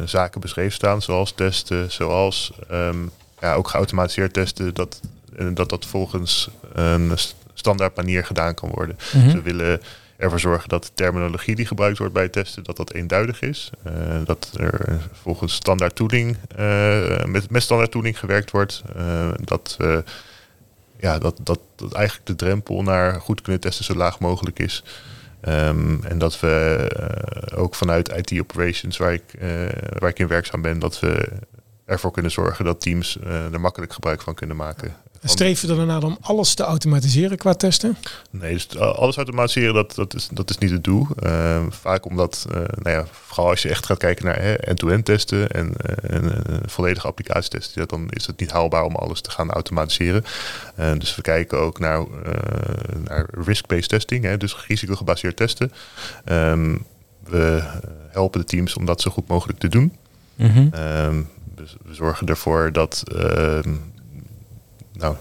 zaken 0.05 0.40
beschreven 0.40 0.73
staan, 0.73 1.02
zoals 1.02 1.33
testen, 1.33 1.90
zoals 1.93 2.52
ehm, 2.69 2.99
ja, 3.40 3.55
ook 3.55 3.69
geautomatiseerd 3.69 4.33
testen, 4.33 4.75
dat, 4.75 5.00
en 5.37 5.55
dat 5.55 5.69
dat 5.69 5.87
volgens 5.87 6.49
een 6.73 7.19
st- 7.19 7.35
standaard 7.55 7.97
manier 7.97 8.25
gedaan 8.25 8.55
kan 8.55 8.69
worden. 8.69 8.97
Dus 9.12 9.33
we 9.33 9.43
willen 9.43 9.81
ervoor 10.17 10.40
zorgen 10.40 10.69
dat 10.69 10.85
de 10.85 10.90
terminologie 10.95 11.55
die 11.55 11.67
gebruikt 11.67 11.99
wordt 11.99 12.12
bij 12.14 12.23
het 12.23 12.33
testen, 12.33 12.64
dat 12.64 12.76
dat 12.76 12.93
eenduidig 12.93 13.40
is. 13.43 13.71
Eh, 13.83 13.93
dat 14.25 14.50
er 14.57 15.00
volgens 15.23 15.55
standaard 15.55 15.95
tooling, 15.95 16.37
eh, 16.57 17.25
met, 17.25 17.50
met 17.50 17.62
standaard 17.62 17.90
tooling 17.90 18.19
gewerkt 18.19 18.50
wordt. 18.50 18.83
Eh, 18.97 19.29
dat, 19.45 19.76
eh, 19.79 19.99
ja, 21.00 21.19
dat, 21.19 21.37
dat, 21.43 21.61
dat 21.76 21.93
eigenlijk 21.93 22.26
de 22.26 22.37
drempel 22.37 22.83
naar 22.83 23.21
goed 23.21 23.40
kunnen 23.43 23.61
testen 23.61 23.85
zo 23.85 23.95
laag 23.95 24.19
mogelijk 24.19 24.59
is. 24.59 24.83
Ehm, 25.40 26.04
en 26.04 26.18
dat 26.18 26.40
we 26.40 26.76
eh, 26.97 27.59
ook 27.62 27.75
vanuit 27.75 28.09
IT 28.09 28.40
operations, 28.40 28.97
waar 28.97 29.12
ik, 29.12 29.35
eh, 29.38 29.49
waar 29.99 30.11
ik 30.11 30.18
in 30.18 30.26
werkzaam 30.26 30.62
ben, 30.62 30.78
dat 30.78 31.00
we 31.00 31.28
ervoor 31.85 32.11
kunnen 32.11 32.30
zorgen 32.30 32.64
dat 32.64 32.80
teams 32.80 33.18
eh, 33.18 33.52
er 33.52 33.61
makkelijk 33.61 33.92
gebruik 33.92 34.23
van 34.23 34.35
kunnen 34.35 34.56
maken. 34.56 34.97
En 35.21 35.29
streef 35.29 35.62
je 35.62 35.69
er 35.69 35.77
daarna 35.77 35.99
om 35.99 36.19
alles 36.21 36.55
te 36.55 36.62
automatiseren 36.62 37.39
qua 37.39 37.55
testen? 37.55 37.97
Nee, 38.31 38.53
dus 38.53 38.69
uh, 38.75 38.81
alles 38.81 39.17
automatiseren, 39.17 39.75
dat, 39.75 39.95
dat, 39.95 40.15
is, 40.15 40.29
dat 40.33 40.50
is 40.50 40.59
niet 40.59 40.71
het 40.71 40.85
doel. 40.85 41.07
Uh, 41.23 41.62
vaak 41.69 42.05
omdat, 42.05 42.47
uh, 42.49 42.55
nou 42.55 42.97
ja, 42.97 43.07
vooral 43.12 43.49
als 43.49 43.62
je 43.62 43.69
echt 43.69 43.87
gaat 43.87 43.99
kijken 43.99 44.25
naar 44.25 44.43
hè, 44.43 44.53
end-to-end 44.53 45.05
testen 45.05 45.50
en, 45.50 45.67
uh, 45.67 46.17
en 46.17 46.25
uh, 46.25 46.57
volledige 46.67 47.07
applicatietesten, 47.07 47.81
ja, 47.81 47.87
dan 47.87 48.11
is 48.11 48.27
het 48.27 48.41
niet 48.41 48.50
haalbaar 48.50 48.85
om 48.85 48.95
alles 48.95 49.21
te 49.21 49.31
gaan 49.31 49.50
automatiseren. 49.50 50.25
Uh, 50.79 50.93
dus 50.99 51.17
we 51.17 51.23
kijken 51.23 51.59
ook 51.59 51.79
naar, 51.79 52.00
uh, 52.00 52.07
naar 53.05 53.27
risk-based 53.31 53.89
testing, 53.89 54.25
hè, 54.25 54.37
dus 54.37 54.67
risicogebaseerd 54.67 55.37
testen. 55.37 55.73
Um, 56.25 56.87
we 57.25 57.62
helpen 58.11 58.41
de 58.41 58.47
teams 58.47 58.75
om 58.75 58.85
dat 58.85 59.00
zo 59.00 59.11
goed 59.11 59.29
mogelijk 59.29 59.59
te 59.59 59.69
doen. 59.69 59.97
Mhm. 60.35 60.69
Um, 61.05 61.29
dus 61.55 61.77
we 61.85 61.95
zorgen 61.95 62.27
ervoor 62.27 62.73
dat 62.73 63.03
ehm, 63.17 63.75
nou, 65.00 65.16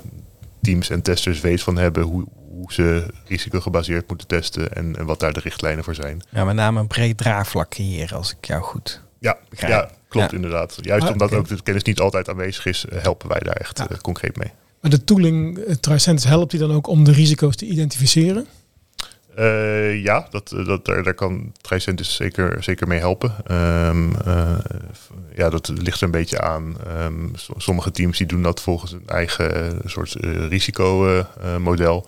teams 0.62 0.90
en 0.90 1.02
testers 1.02 1.40
weet 1.42 1.62
van 1.62 1.78
hebben 1.78 2.04
hoe, 2.04 2.26
hoe 2.50 2.74
ze 2.74 3.06
risicogebaseerd 3.26 4.08
moeten 4.08 4.28
testen 4.28 4.74
en, 4.76 4.96
en, 4.98 5.06
wat 5.06 5.20
daar 5.20 5.34
de 5.34 5.40
richtlijnen 5.40 5.84
voor 5.84 5.96
zijn. 5.96 6.22
Ja, 6.30 6.46
met 6.46 6.56
name 6.56 6.80
een 6.80 6.88
breed 6.88 7.18
draagvlak 7.18 7.70
creëren, 7.70 8.18
als 8.18 8.32
ik 8.32 8.46
jou 8.46 8.62
goed 8.64 9.02
ja, 9.20 9.38
begrijp. 9.50 9.72
ja 9.72 9.90
klopt 10.10 10.30
Ja. 10.32 10.36
inderdaad. 10.36 10.78
Juist 10.82 11.06
Ah, 11.06 11.12
omdat 11.12 11.34
ook 11.34 11.48
de 11.48 11.62
kennis 11.64 11.84
niet 11.84 12.00
altijd 12.00 12.30
aanwezig 12.30 12.66
is, 12.66 12.86
eh, 12.86 13.02
helpen 13.02 13.30
wij 13.30 13.40
daar 13.40 13.56
echt 13.56 13.78
Ja. 13.78 13.90
eh, 13.90 13.98
concreet 13.98 14.38
mee. 14.38 14.52
Maar 14.82 14.92
de 14.92 15.04
tooling 15.04 15.58
uh, 15.58 15.76
Tricentis 15.76 16.24
helpt 16.26 16.52
die 16.52 16.60
dan 16.60 16.72
ook 16.72 16.88
om 16.88 17.04
de 17.04 17.12
risico's 17.12 17.56
te 17.56 17.66
identificeren? 17.66 18.46
Eh, 19.40 20.04
ja, 20.04 20.28
dat, 20.30 20.52
eh, 20.52 20.66
dat, 20.66 20.86
daar, 20.86 21.04
daar 21.04 21.14
kan 21.14 21.52
Tricentis 21.62 22.16
zeker, 22.16 22.64
zeker 22.64 22.88
mee 22.88 23.00
helpen. 23.00 23.34
Ehm, 23.46 24.12
eh, 24.26 24.58
ja, 25.36 25.50
dat 25.50 25.68
ligt 25.68 25.98
er 25.98 26.04
een 26.04 26.12
beetje 26.12 26.42
aan. 26.42 26.76
Ehm, 26.88 27.28
sommige 27.58 27.92
teams 27.92 28.18
die 28.18 28.28
doen 28.28 28.42
dat 28.42 28.62
volgens 28.62 28.92
een 28.92 29.08
eigen 29.08 29.82
soort 29.86 30.16
risicomodel. 30.50 32.08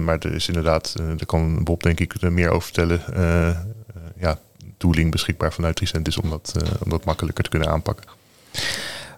maar 0.00 0.18
er 0.18 0.34
is 0.34 0.48
inderdaad, 0.48 0.94
daar 0.96 1.26
kan 1.26 1.64
Bob 1.64 1.82
denk 1.82 2.00
ik 2.00 2.14
er 2.20 2.32
meer 2.32 2.50
over 2.50 2.72
vertellen. 2.72 3.00
ja, 4.18 4.38
tooling 4.76 5.10
beschikbaar 5.10 5.52
vanuit 5.52 5.76
Tricentis 5.76 6.16
om 6.16 6.30
dat, 6.30 6.54
om 6.84 6.90
dat 6.90 7.04
makkelijker 7.04 7.44
te 7.44 7.50
kunnen 7.50 7.68
aanpakken. 7.68 8.04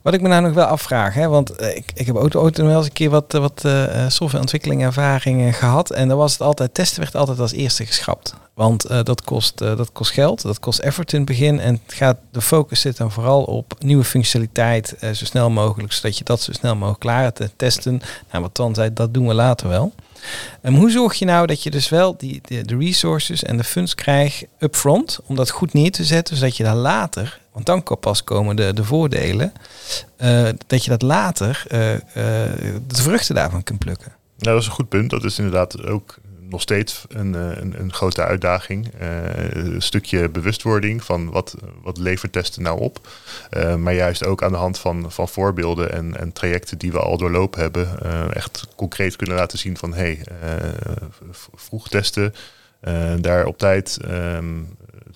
Wat 0.02 0.14
ik 0.14 0.20
me 0.20 0.28
nou 0.28 0.42
nog 0.42 0.52
wel 0.52 0.64
afvraag, 0.64 1.14
hè, 1.14 1.28
want 1.28 1.50
eh, 1.50 1.76
ik, 1.76 1.92
ik 1.94 2.06
heb 2.06 2.16
ook 2.16 2.34
ooit 2.34 2.58
wel 2.58 2.76
eens 2.76 2.86
een 2.86 2.92
keer 2.92 3.10
wat, 3.10 3.34
eh, 3.34 3.40
wat 3.40 3.64
eh, 3.64 4.04
eh, 4.04 4.10
softwareontwikkeling 4.10 4.94
gehad. 5.56 5.90
En 5.90 6.08
dan 6.08 6.16
was 6.18 6.32
het 6.32 6.40
altijd, 6.40 6.74
testen 6.74 7.00
werd 7.00 7.16
altijd 7.16 7.40
als 7.40 7.52
eerste 7.52 7.86
geschrapt. 7.86 8.34
Want 8.54 9.06
dat, 9.06 9.22
kost, 9.22 9.58
dat 9.58 9.92
kost 9.92 10.12
geld, 10.12 10.42
dat 10.42 10.60
kost 10.60 10.78
effort 10.78 11.12
in 11.12 11.18
het 11.18 11.28
begin. 11.28 11.60
En 11.60 11.80
het 11.86 11.94
gaat, 11.94 12.16
de 12.30 12.40
focus 12.40 12.80
zit 12.80 12.96
dan 12.96 13.12
vooral 13.12 13.42
op 13.42 13.74
nieuwe 13.78 14.04
functionaliteit 14.04 14.96
zo 15.00 15.24
snel 15.24 15.50
mogelijk, 15.50 15.92
zodat 15.92 16.18
je 16.18 16.24
dat 16.24 16.40
zo 16.40 16.52
snel 16.52 16.74
mogelijk 16.74 17.00
klaar 17.00 17.32
te 17.32 17.50
testen. 17.56 18.00
Nou, 18.30 18.42
wat 18.42 18.56
dan 18.56 18.74
zei, 18.74 18.92
dat 18.92 19.14
doen 19.14 19.26
we 19.26 19.34
later 19.34 19.68
wel. 19.68 19.92
En 20.60 20.74
hoe 20.74 20.90
zorg 20.90 21.14
je 21.14 21.24
nou 21.24 21.46
dat 21.46 21.62
je 21.62 21.70
dus 21.70 21.88
wel 21.88 22.16
die, 22.16 22.40
de, 22.44 22.76
resources 22.78 23.42
en 23.42 23.56
de 23.56 23.64
funds 23.64 23.94
krijgt 23.94 24.44
upfront, 24.58 25.20
om 25.26 25.36
dat 25.36 25.50
goed 25.50 25.72
neer 25.72 25.90
te 25.90 26.04
zetten, 26.04 26.36
zodat 26.36 26.56
je 26.56 26.62
daar 26.62 26.74
later, 26.74 27.40
want 27.52 27.66
dan 27.66 27.98
pas 28.00 28.24
komen 28.24 28.56
de, 28.56 28.72
de 28.74 28.84
voordelen, 28.84 29.52
eh, 30.16 30.48
dat 30.66 30.84
je 30.84 30.90
dat 30.90 31.02
later 31.02 31.64
eh, 31.68 31.94
eh, 31.94 32.00
de 32.86 33.02
vruchten 33.02 33.34
daarvan 33.34 33.62
kunt 33.62 33.78
plukken. 33.78 34.12
Nou, 34.38 34.52
dat 34.54 34.60
is 34.62 34.66
een 34.66 34.74
goed 34.74 34.88
punt. 34.88 35.10
Dat 35.10 35.24
is 35.24 35.38
inderdaad 35.38 35.82
ook 35.86 36.18
nog 36.48 36.60
steeds 36.60 37.04
een, 37.08 37.34
eh, 37.34 37.56
een, 37.56 37.74
een 37.80 37.92
grote 37.92 38.22
uitdaging. 38.24 38.88
Eh, 38.98 39.08
een 39.50 39.82
stukje 39.82 40.28
bewustwording 40.28 41.04
van 41.04 41.30
wat, 41.30 41.54
wat 41.82 41.98
levert 41.98 42.32
testen 42.32 42.62
nou 42.62 42.80
op. 42.80 43.08
Eh, 43.50 43.74
maar 43.74 43.94
juist 43.94 44.24
ook 44.24 44.42
aan 44.42 44.52
de 44.52 44.58
hand 44.58 44.78
van, 44.78 45.12
van 45.12 45.28
voorbeelden 45.28 45.92
en, 45.92 46.16
en 46.16 46.32
trajecten 46.32 46.78
die 46.78 46.92
we 46.92 46.98
al 47.00 47.16
doorlopen 47.18 47.60
hebben. 47.60 48.00
echt 48.34 48.66
concreet 48.76 49.16
kunnen 49.16 49.36
laten 49.36 49.58
zien 49.58 49.76
van 49.76 49.94
hey, 49.94 50.20
eh, 50.42 50.52
v- 51.30 51.46
vroeg 51.54 51.88
testen. 51.88 52.34
daar 53.20 53.46
op 53.46 53.58
tijd 53.58 53.98
ehm, 54.04 54.54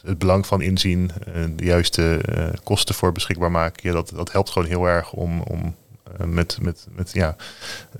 het 0.02 0.18
belang 0.18 0.46
van 0.46 0.62
inzien. 0.62 1.10
de 1.56 1.64
juiste 1.64 2.20
kosten 2.62 2.94
voor 2.94 3.12
beschikbaar 3.12 3.50
maken. 3.50 3.88
Ja, 3.88 3.92
dat, 3.94 4.12
dat 4.14 4.32
helpt 4.32 4.50
gewoon 4.50 4.68
heel 4.68 4.86
erg 4.86 5.12
om, 5.12 5.40
om 5.40 5.74
met, 6.26 6.58
met, 6.60 6.86
met 6.96 7.10
ja, 7.12 7.36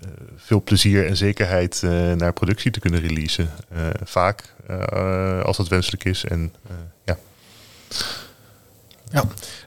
eh, 0.00 0.08
veel 0.36 0.62
plezier 0.62 1.06
en 1.06 1.16
zekerheid 1.16 1.82
eh, 1.84 2.12
naar 2.12 2.32
productie 2.32 2.70
te 2.70 2.80
kunnen 2.80 3.00
releasen. 3.00 3.50
Eh, 3.68 3.86
vaak 4.04 4.54
eh, 4.66 5.40
als 5.42 5.56
dat 5.56 5.68
wenselijk 5.68 6.04
is. 6.04 6.24
En 6.24 6.52
eh, 6.68 6.74
ja. 7.04 7.18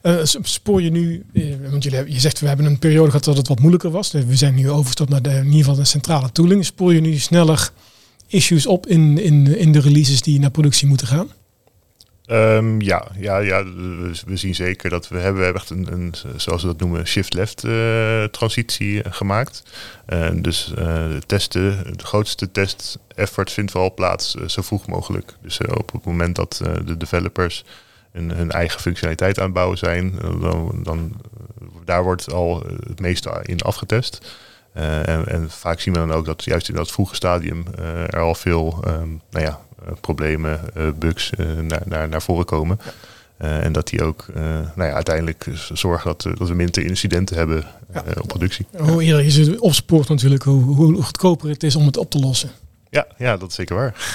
Eh, 0.01 0.15
s- 0.23 0.37
spoor 0.41 0.81
je 0.81 0.91
nu, 0.91 1.25
eh, 1.33 1.43
want 1.69 1.83
jullie 1.83 2.13
je 2.13 2.19
zegt 2.19 2.39
we 2.39 2.47
hebben 2.47 2.65
een 2.65 2.79
periode 2.79 3.07
gehad 3.09 3.23
dat 3.23 3.37
het 3.37 3.47
wat 3.47 3.59
moeilijker 3.59 3.91
was. 3.91 4.13
Eh, 4.13 4.21
We 4.21 4.35
zijn 4.35 4.55
nu 4.55 4.69
overgestapt 4.69 5.09
naar 5.09 5.25
in 5.25 5.45
ieder 5.45 5.59
geval 5.59 5.75
de 5.75 5.85
centrale 5.85 6.31
tooling. 6.31 6.65
Spoor 6.65 6.93
je 6.93 7.01
nu 7.01 7.17
sneller 7.17 7.69
issues 8.27 8.65
op 8.67 8.87
in, 8.87 9.17
in, 9.17 9.57
in 9.57 9.71
de 9.71 9.79
releases 9.79 10.21
die 10.21 10.39
naar 10.39 10.51
productie 10.51 10.87
moeten 10.87 11.07
gaan? 11.07 11.27
Ehm, 12.25 12.81
ja, 12.81 13.07
ja, 13.17 13.37
ja 13.37 13.63
we, 14.25 14.37
zien 14.37 14.55
zeker 14.55 14.89
dat 14.89 15.07
we 15.07 15.17
hebben, 15.17 15.41
we 15.47 15.53
echt 15.53 15.69
een, 15.69 15.87
een, 15.91 16.13
zoals 16.35 16.61
we 16.61 16.67
dat 16.67 16.79
noemen, 16.79 17.07
shift-left 17.07 17.63
eh, 17.63 18.23
transitie 18.23 19.03
eh, 19.03 19.13
gemaakt. 19.13 19.63
Eh, 20.05 20.29
dus 20.35 20.71
de 20.75 21.21
testen, 21.25 21.97
de 21.97 22.05
grootste 22.05 22.51
test 22.51 22.97
effort 23.15 23.51
vindt 23.51 23.71
vooral 23.71 23.93
plaats 23.93 24.33
zo 24.33 24.61
vroeg 24.61 24.87
mogelijk. 24.87 25.35
Dus 25.41 25.59
op 25.61 25.91
het 25.91 26.05
moment 26.05 26.35
dat 26.35 26.61
de 26.85 26.97
developers 26.97 27.65
hun, 28.11 28.51
eigen 28.51 28.81
functionaliteit 28.81 29.37
aan 29.37 29.45
het 29.45 29.53
bouwen 29.53 29.77
zijn, 29.77 30.19
dan, 30.83 31.21
daar 31.85 32.03
wordt 32.03 32.31
al 32.31 32.63
het 32.87 32.99
meeste 32.99 33.39
in 33.43 33.61
afgetest. 33.61 34.37
En, 34.73 35.27
en 35.27 35.49
vaak 35.49 35.79
zien 35.79 35.93
we 35.93 35.99
dan 35.99 36.11
ook 36.11 36.25
dat 36.25 36.43
juist 36.43 36.69
in 36.69 36.75
dat 36.75 36.91
vroege 36.91 37.15
stadium 37.15 37.65
er 38.09 38.19
al 38.19 38.35
veel 38.35 38.79
ehm, 38.83 39.09
nou 39.29 39.45
ja, 39.45 39.64
problemen, 40.01 40.59
eh, 40.75 40.83
bugs 40.99 41.29
eh, 41.29 41.45
naar, 41.61 41.81
naar, 41.85 42.09
naar 42.09 42.21
voren 42.21 42.45
komen. 42.45 42.79
Eh, 43.37 43.63
en 43.63 43.71
dat 43.71 43.87
die 43.87 44.03
ook 44.03 44.25
eh, 44.35 44.41
nou 44.75 44.89
ja, 44.89 44.91
uiteindelijk 44.93 45.45
zorgen 45.73 46.07
dat, 46.09 46.25
eh, 46.25 46.31
dat 46.37 46.47
we 46.47 46.53
minder 46.53 46.85
incidenten 46.85 47.37
hebben 47.37 47.63
eh, 47.91 48.01
Ja. 48.05 48.21
op 48.21 48.27
productie. 48.27 48.65
Hoe 48.77 49.03
eerder 49.03 49.23
je 49.23 49.29
ze 49.31 49.55
opspoort 49.61 50.09
natuurlijk, 50.09 50.43
hoe, 50.43 50.63
hoe 50.75 51.01
goedkoper 51.01 51.49
het 51.49 51.63
is 51.63 51.75
om 51.75 51.85
het 51.85 51.97
op 51.97 52.09
te 52.09 52.19
lossen. 52.19 52.49
Ja, 52.89 53.07
ja, 53.17 53.37
dat 53.37 53.49
is 53.49 53.55
zeker 53.55 53.75
waar. 53.75 54.13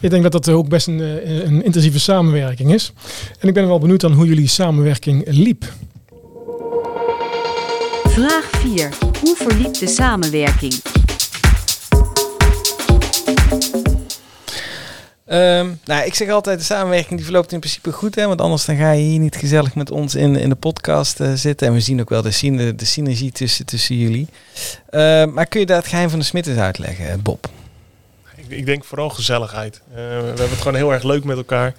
Ik 0.00 0.10
denk 0.10 0.22
dat 0.22 0.32
dat 0.32 0.48
ook 0.48 0.68
best 0.68 0.86
een, 0.86 1.00
eh, 1.00 1.44
een 1.44 1.64
intensieve 1.64 2.00
samenwerking 2.00 2.72
is. 2.74 2.92
En 3.38 3.48
ik 3.48 3.54
ben 3.54 3.66
wel 3.66 3.78
benieuwd 3.78 4.04
aan 4.04 4.12
hoe 4.12 4.26
jullie 4.26 4.48
samenwerking 4.48 5.22
liep. 5.26 5.64
Vraag 8.04 8.50
4. 8.50 8.88
Hoe 9.20 9.36
verliep 9.36 9.74
de 9.74 9.86
samenwerking? 9.86 10.74
Ehm, 15.26 15.68
nou, 15.84 16.04
ik 16.06 16.14
zeg 16.14 16.28
altijd, 16.28 16.58
de 16.58 16.64
samenwerking 16.64 17.14
die 17.14 17.24
verloopt 17.24 17.52
in 17.52 17.58
principe 17.58 17.92
goed, 17.92 18.14
hè, 18.14 18.26
want 18.26 18.40
anders 18.40 18.64
dan 18.64 18.76
ga 18.76 18.90
je 18.90 19.02
hier 19.02 19.18
niet 19.18 19.36
gezellig 19.36 19.74
met 19.74 19.90
ons 19.90 20.14
in, 20.14 20.36
in 20.36 20.48
de 20.48 20.54
podcast 20.54 21.20
eh, 21.20 21.32
zitten. 21.34 21.66
En 21.66 21.72
we 21.72 21.80
zien 21.80 22.00
ook 22.00 22.08
wel 22.08 22.22
de, 22.22 22.74
de 22.76 22.84
synergie 22.84 23.32
tussen, 23.32 23.66
tussen 23.66 23.96
jullie. 23.96 24.28
Ehm, 24.90 25.32
maar 25.32 25.46
kun 25.46 25.60
je 25.60 25.66
daar 25.66 25.76
het 25.78 25.86
geheim 25.86 26.10
van 26.10 26.18
de 26.18 26.24
smid 26.24 26.46
eens 26.46 26.58
uitleggen, 26.58 27.10
eh, 27.10 27.14
Bob? 27.22 27.48
Ik, 28.36 28.44
ik 28.48 28.66
denk 28.66 28.84
vooral 28.84 29.08
gezelligheid. 29.10 29.80
Eh, 29.90 29.96
we 29.96 30.00
hebben 30.26 30.48
het 30.50 30.58
gewoon 30.58 30.74
heel 30.74 30.92
erg 30.92 31.02
leuk 31.02 31.24
met 31.24 31.36
elkaar. 31.36 31.74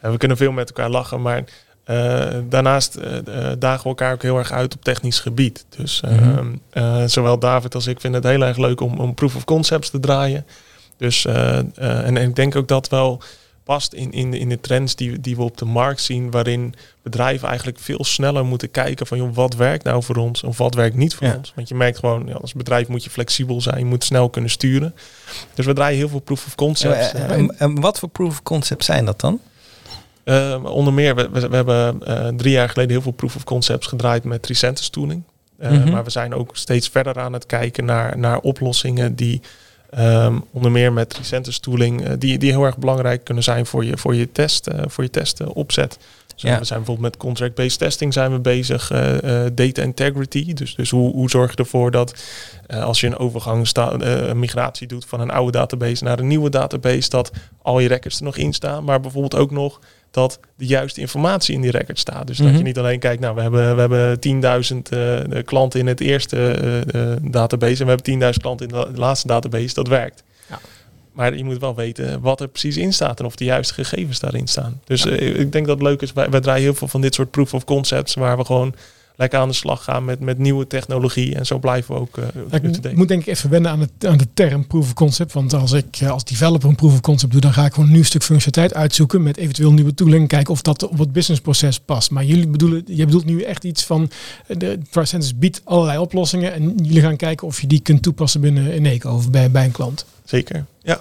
We 0.00 0.16
kunnen 0.16 0.36
veel 0.36 0.52
met 0.52 0.68
elkaar 0.68 0.90
lachen, 0.90 1.22
maar 1.22 1.44
daarnaast 2.48 2.98
dagen 3.58 3.82
we 3.82 3.88
elkaar 3.88 4.12
ook 4.12 4.22
heel 4.22 4.38
erg 4.38 4.52
uit 4.52 4.74
op 4.74 4.84
technisch 4.84 5.20
gebied. 5.20 5.64
Dus 5.76 6.00
Mhm. 6.00 6.46
eh, 6.70 7.02
zowel 7.06 7.38
David 7.38 7.74
als 7.74 7.86
ik 7.86 8.00
vinden 8.00 8.22
het 8.22 8.30
heel 8.30 8.42
erg 8.42 8.56
leuk 8.56 8.80
om, 8.80 8.98
om 9.00 9.14
proof 9.14 9.36
of 9.36 9.44
concepts 9.44 9.90
te 9.90 10.00
draaien. 10.00 10.46
Dus, 11.02 11.24
eh, 11.24 11.58
eh, 11.58 11.64
en, 12.06 12.16
en 12.16 12.28
ik 12.28 12.36
denk 12.36 12.56
ook 12.56 12.68
dat 12.68 12.88
wel 12.88 13.22
past 13.64 13.92
in, 13.92 14.12
in, 14.12 14.30
de, 14.30 14.38
in 14.38 14.48
de 14.48 14.60
trends 14.60 14.94
die, 14.94 15.20
die 15.20 15.36
we 15.36 15.42
op 15.42 15.56
de 15.56 15.64
markt 15.64 16.00
zien, 16.00 16.30
waarin 16.30 16.74
bedrijven 17.02 17.48
eigenlijk 17.48 17.78
veel 17.78 18.04
sneller 18.04 18.44
moeten 18.44 18.70
kijken 18.70 19.06
van 19.06 19.18
joh, 19.18 19.34
wat 19.34 19.54
werkt 19.54 19.84
nou 19.84 20.02
voor 20.02 20.16
ons 20.16 20.42
of 20.42 20.58
wat 20.58 20.74
werkt 20.74 20.96
niet 20.96 21.14
voor 21.14 21.26
Ja. 21.26 21.36
ons. 21.36 21.52
Want 21.54 21.68
je 21.68 21.74
merkt 21.74 21.98
gewoon, 21.98 22.26
ja, 22.26 22.34
als 22.34 22.52
bedrijf 22.52 22.88
moet 22.88 23.04
je 23.04 23.10
flexibel 23.10 23.60
zijn, 23.60 23.78
je 23.78 23.84
moet 23.84 24.04
snel 24.04 24.30
kunnen 24.30 24.50
sturen. 24.50 24.94
Dus 25.54 25.66
we 25.66 25.72
draaien 25.72 25.98
heel 25.98 26.08
veel 26.08 26.20
proof 26.20 26.46
of 26.46 26.54
concepts. 26.54 27.12
Eh, 27.12 27.30
en, 27.30 27.58
en 27.58 27.80
wat 27.80 27.98
voor 27.98 28.08
proof 28.08 28.30
of 28.30 28.42
concept 28.42 28.84
zijn 28.84 29.04
dat 29.04 29.20
dan? 29.20 29.40
Uh, 30.24 30.64
onder 30.64 30.92
meer, 30.92 31.14
we, 31.14 31.28
we, 31.32 31.48
we 31.48 31.56
hebben 31.56 32.00
uh, 32.08 32.28
drie 32.36 32.52
jaar 32.52 32.68
geleden 32.68 32.92
heel 32.92 33.02
veel 33.02 33.12
proof 33.12 33.36
of 33.36 33.44
concepts 33.44 33.86
gedraaid 33.86 34.24
met 34.24 34.42
Tricentis 34.42 34.88
tooling. 34.88 35.22
Uh, 35.60 35.70
Mhm. 35.70 35.90
Maar 35.90 36.04
we 36.04 36.10
zijn 36.10 36.34
ook 36.34 36.56
steeds 36.56 36.88
verder 36.88 37.18
aan 37.18 37.32
het 37.32 37.46
kijken 37.46 37.84
naar, 37.84 38.18
naar 38.18 38.38
oplossingen 38.38 39.14
die 39.14 39.40
um, 39.98 40.44
onder 40.50 40.70
meer 40.70 40.92
met 40.92 41.08
Tricentis 41.08 41.58
tooling, 41.58 42.06
uh, 42.06 42.12
die, 42.18 42.38
die 42.38 42.50
heel 42.50 42.64
erg 42.64 42.78
belangrijk 42.78 43.24
kunnen 43.24 43.42
zijn 43.44 43.66
voor 43.66 43.84
je, 43.84 43.96
voor 43.96 44.14
je 44.14 44.32
test, 44.32 44.68
uh, 44.68 44.80
voor 44.86 45.04
je 45.04 45.10
testen 45.10 45.52
opzet. 45.52 45.98
Dus 46.34 46.42
Ja. 46.42 46.58
We 46.58 46.64
zijn 46.64 46.78
bijvoorbeeld 46.78 47.12
met 47.12 47.22
contract-based 47.22 47.78
testing 47.78 48.12
zijn 48.12 48.32
we 48.32 48.38
bezig, 48.38 48.92
uh, 48.92 49.22
uh, 49.22 49.46
data 49.54 49.82
integrity. 49.82 50.52
Dus, 50.52 50.74
dus 50.74 50.90
hoe, 50.90 51.12
hoe 51.12 51.30
zorg 51.30 51.50
je 51.50 51.56
ervoor 51.56 51.90
dat 51.90 52.24
als 52.68 53.00
je 53.00 53.06
een 53.06 53.16
overgang, 53.16 53.68
een 53.74 54.38
migratie 54.38 54.86
doet 54.86 55.04
van 55.04 55.20
een 55.20 55.30
oude 55.30 55.52
database 55.52 56.04
naar 56.04 56.18
een 56.18 56.26
nieuwe 56.26 56.50
database, 56.50 57.08
dat 57.08 57.30
al 57.62 57.78
je 57.78 57.88
records 57.88 58.18
er 58.18 58.24
nog 58.24 58.36
in 58.36 58.52
staan, 58.52 58.84
maar 58.84 59.00
bijvoorbeeld 59.00 59.36
ook 59.36 59.50
nog 59.50 59.80
dat 60.12 60.40
de 60.56 60.66
juiste 60.66 61.00
informatie 61.00 61.54
in 61.54 61.60
die 61.60 61.70
record 61.70 61.98
staat. 61.98 62.26
Dus 62.26 62.38
Mhm. 62.38 62.48
dat 62.48 62.58
je 62.58 62.64
niet 62.64 62.78
alleen 62.78 62.98
kijkt, 62.98 63.20
nou 63.20 63.34
we 63.34 63.40
hebben, 63.40 63.74
we 63.74 63.80
hebben 63.80 64.20
10.000 64.20 64.92
uh, 64.92 65.18
klanten 65.44 65.80
in 65.80 65.86
het 65.86 66.00
eerste 66.00 66.58
uh, 66.94 67.02
database 67.22 67.80
en 67.84 67.86
we 67.86 67.92
hebben 67.92 68.32
10.000 68.34 68.40
klanten 68.40 68.68
in 68.68 68.74
de 68.74 68.90
laatste 69.00 69.26
database, 69.26 69.74
dat 69.74 69.88
werkt. 69.88 70.22
Ja. 70.48 70.58
Maar 71.12 71.36
je 71.36 71.44
moet 71.44 71.58
wel 71.58 71.74
weten 71.74 72.20
wat 72.20 72.40
er 72.40 72.48
precies 72.48 72.76
in 72.76 72.92
staat 72.92 73.20
en 73.20 73.26
of 73.26 73.36
de 73.36 73.44
juiste 73.44 73.74
gegevens 73.74 74.20
daarin 74.20 74.46
staan. 74.46 74.80
Dus 74.84 75.02
ja. 75.02 75.10
ik 75.10 75.52
denk 75.52 75.66
dat 75.66 75.78
het 75.78 75.86
leuk 75.86 76.02
is, 76.02 76.12
wij, 76.12 76.30
wij 76.30 76.40
draaien 76.40 76.62
heel 76.62 76.74
veel 76.74 76.88
van 76.88 77.00
dit 77.00 77.14
soort 77.14 77.30
proof 77.30 77.54
of 77.54 77.64
concepts 77.64 78.14
waar 78.14 78.36
we 78.36 78.44
gewoon 78.44 78.74
lekker 79.16 79.38
aan 79.38 79.48
de 79.48 79.54
slag 79.54 79.84
gaan 79.84 80.04
met, 80.04 80.20
met 80.20 80.38
nieuwe 80.38 80.66
technologie. 80.66 81.34
En 81.34 81.46
zo 81.46 81.58
blijven 81.58 81.94
we 81.94 82.00
ook 82.00 82.16
uh, 82.18 82.24
Ik 82.90 82.96
moet 82.96 83.08
denk 83.08 83.20
ik 83.20 83.26
even 83.26 83.50
wennen 83.50 83.70
aan, 83.70 83.80
het, 83.80 84.06
aan 84.06 84.16
de 84.16 84.26
term 84.34 84.66
proof 84.66 84.84
of 84.84 84.94
concept. 84.94 85.32
Want 85.32 85.52
als 85.54 85.72
ik 85.72 85.96
eh, 86.00 86.10
als 86.10 86.24
developer 86.24 86.68
een 86.68 86.74
proof 86.74 86.92
of 86.92 87.00
concept 87.00 87.32
doe, 87.32 87.40
dan 87.40 87.52
ga 87.52 87.64
ik 87.64 87.72
gewoon 87.72 87.88
een 87.88 87.94
nieuw 87.94 88.02
stuk 88.02 88.22
functionaliteit 88.22 88.80
uitzoeken 88.80 89.22
met 89.22 89.36
eventueel 89.36 89.72
nieuwe 89.72 89.94
tooling. 89.94 90.28
Kijken 90.28 90.52
of 90.52 90.62
dat 90.62 90.88
op 90.88 90.98
het 90.98 91.12
businessproces 91.12 91.80
past. 91.80 92.10
Maar 92.10 92.24
jullie 92.24 92.48
bedoelen, 92.48 92.82
je 92.86 93.04
bedoelt 93.04 93.24
nu 93.24 93.42
echt 93.42 93.64
iets 93.64 93.84
van, 93.84 94.10
eh, 94.46 94.58
de 94.58 94.78
Tricentis 94.90 95.38
biedt 95.38 95.60
allerlei 95.64 95.98
oplossingen. 95.98 96.52
En 96.52 96.74
jullie 96.76 97.02
gaan 97.02 97.16
kijken 97.16 97.46
of 97.46 97.60
je 97.60 97.66
die 97.66 97.80
kunt 97.80 98.02
toepassen 98.02 98.40
binnen 98.40 98.70
Eneco 98.70 99.14
of 99.14 99.30
bij, 99.30 99.50
bij 99.50 99.64
een 99.64 99.72
klant. 99.72 100.04
Zeker, 100.24 100.64
ja. 100.82 101.00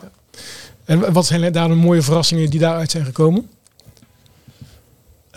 En 0.85 1.13
wat 1.13 1.25
zijn 1.25 1.51
daar 1.51 1.67
de 1.67 1.73
mooie 1.73 2.01
verrassingen 2.01 2.49
die 2.49 2.59
daaruit 2.59 2.91
zijn 2.91 3.05
gekomen? 3.05 3.49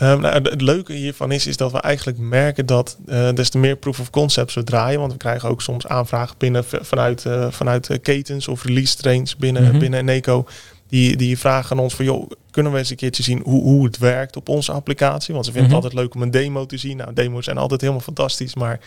Um, 0.01 0.21
nou, 0.21 0.33
het 0.33 0.61
leuke 0.61 0.93
hiervan 0.93 1.31
is, 1.31 1.47
is 1.47 1.57
dat 1.57 1.71
we 1.71 1.79
eigenlijk 1.79 2.17
merken 2.17 2.65
dat 2.65 2.97
uh, 3.07 3.33
des 3.33 3.49
te 3.49 3.57
meer 3.57 3.75
proof 3.75 3.99
of 3.99 4.09
concepts 4.09 4.53
we 4.53 4.63
draaien, 4.63 4.99
want 4.99 5.11
we 5.11 5.17
krijgen 5.17 5.49
ook 5.49 5.61
soms 5.61 5.87
aanvragen 5.87 6.35
binnen 6.37 6.63
vanuit, 6.65 7.25
uh, 7.25 7.47
vanuit 7.51 7.89
uh, 7.89 7.97
ketens 8.01 8.47
of 8.47 8.63
release 8.63 8.95
trains 8.95 9.35
binnen, 9.35 9.63
mm 9.63 9.69
-hmm. 9.69 9.79
binnen 9.79 9.99
Eneco. 9.99 10.45
Die, 10.87 11.15
die 11.15 11.37
vragen 11.37 11.77
aan 11.77 11.83
ons 11.83 11.95
van, 11.95 12.05
joh, 12.05 12.31
kunnen 12.51 12.71
we 12.71 12.77
eens 12.77 12.89
een 12.89 12.95
keertje 12.95 13.23
zien 13.23 13.41
hoe, 13.43 13.63
hoe 13.63 13.85
het 13.85 13.97
werkt 13.97 14.35
op 14.35 14.49
onze 14.49 14.71
applicatie? 14.71 15.33
Want 15.33 15.45
ze 15.45 15.51
vinden 15.51 15.69
mm 15.69 15.75
-hmm. 15.75 15.85
het 15.85 15.93
altijd 15.93 15.93
leuk 15.93 16.15
om 16.15 16.21
een 16.21 16.43
demo 16.43 16.65
te 16.65 16.77
zien. 16.77 16.97
Nou, 16.97 17.13
demo's 17.13 17.45
zijn 17.45 17.57
altijd 17.57 17.81
helemaal 17.81 18.03
fantastisch, 18.03 18.55
maar 18.55 18.79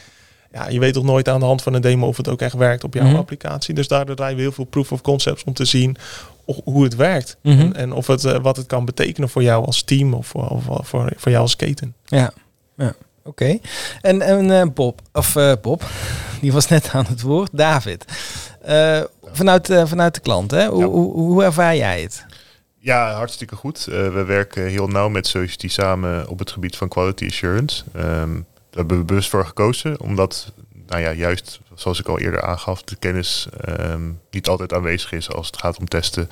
ja, 0.53 0.69
je 0.69 0.79
weet 0.79 0.95
toch 0.95 1.05
nooit 1.05 1.29
aan 1.29 1.41
de 1.41 1.47
hand 1.47 1.63
van 1.63 1.75
een 1.75 1.81
demo 1.81 2.07
of 2.07 2.17
het 2.17 2.29
ook 2.29 2.41
echt 2.41 2.55
werkt 2.55 2.85
op 2.85 2.95
jouw 2.95 3.05
mm 3.05 3.11
-hmm. 3.11 3.19
applicatie. 3.19 3.75
Dus 3.75 3.89
daardoor 3.89 4.17
draaien 4.17 4.37
we 4.37 4.43
heel 4.43 4.53
veel 4.53 4.65
proof 4.65 4.93
of 4.93 5.01
concepts 5.01 5.45
om 5.45 5.53
te 5.53 5.65
zien 5.65 5.97
hoe 6.65 6.85
het 6.85 6.97
werkt. 6.97 7.37
Mm 7.43 7.53
-hmm. 7.53 7.61
en, 7.61 7.75
en, 7.75 7.93
of 7.93 8.07
het, 8.07 8.25
uh, 8.25 8.39
wat 8.39 8.57
het 8.57 8.67
kan 8.67 8.85
betekenen 8.85 9.29
voor 9.29 9.43
jou 9.43 9.65
als 9.67 9.83
team 9.83 10.15
of, 10.15 10.35
of, 10.35 10.69
of 10.69 10.89
voor, 10.89 11.13
voor 11.17 11.31
jou 11.31 11.43
als 11.43 11.57
keten. 11.57 11.95
Ja, 12.05 12.31
ja. 12.77 12.95
Oké. 13.25 13.59
En, 14.01 14.23
en 14.23 14.51
eh, 14.51 14.67
Bob, 14.75 15.01
of 15.13 15.37
eh, 15.37 15.53
Bob, 15.63 15.85
die 16.41 16.53
was 16.53 16.69
net 16.69 16.91
aan 16.93 17.07
het 17.09 17.23
woord. 17.23 17.51
David. 17.53 18.05
Eh, 18.63 19.01
vanuit, 19.33 19.71
eh, 19.71 19.87
vanuit 19.87 20.15
de 20.15 20.21
klant, 20.21 20.51
hè? 20.51 20.67
Hoe, 20.67 20.81
Ja. 20.81 20.87
hoe, 20.87 21.13
hoe 21.13 21.45
ervaar 21.45 21.77
jij 21.77 22.03
het? 22.03 22.27
Ja, 22.79 23.13
hartstikke 23.13 23.57
goed. 23.57 23.87
Eh, 23.87 24.13
we 24.13 24.25
werken 24.25 24.67
heel 24.67 24.87
nauw 24.87 25.09
met 25.09 25.27
Society 25.27 25.69
samen 25.69 26.29
op 26.29 26.39
het 26.39 26.51
gebied 26.51 26.77
van 26.77 26.89
quality 26.89 27.27
assurance. 27.27 27.85
Ehm, 27.93 28.41
daar 28.79 28.87
hebben 28.87 29.07
we 29.07 29.13
bewust 29.13 29.31
voor 29.31 29.47
gekozen, 29.47 30.01
omdat, 30.01 30.53
nou 30.87 31.03
ja, 31.03 31.13
juist 31.13 31.61
zoals 31.75 32.01
ik 32.01 32.07
al 32.07 32.19
eerder 32.19 32.43
aangaf, 32.43 32.83
de 32.83 32.97
kennis 32.97 33.49
ehm, 33.61 34.11
niet 34.31 34.49
altijd 34.49 34.73
aanwezig 34.73 35.13
is 35.13 35.31
als 35.31 35.47
het 35.47 35.59
gaat 35.59 35.79
om 35.79 35.89
testen. 35.89 36.29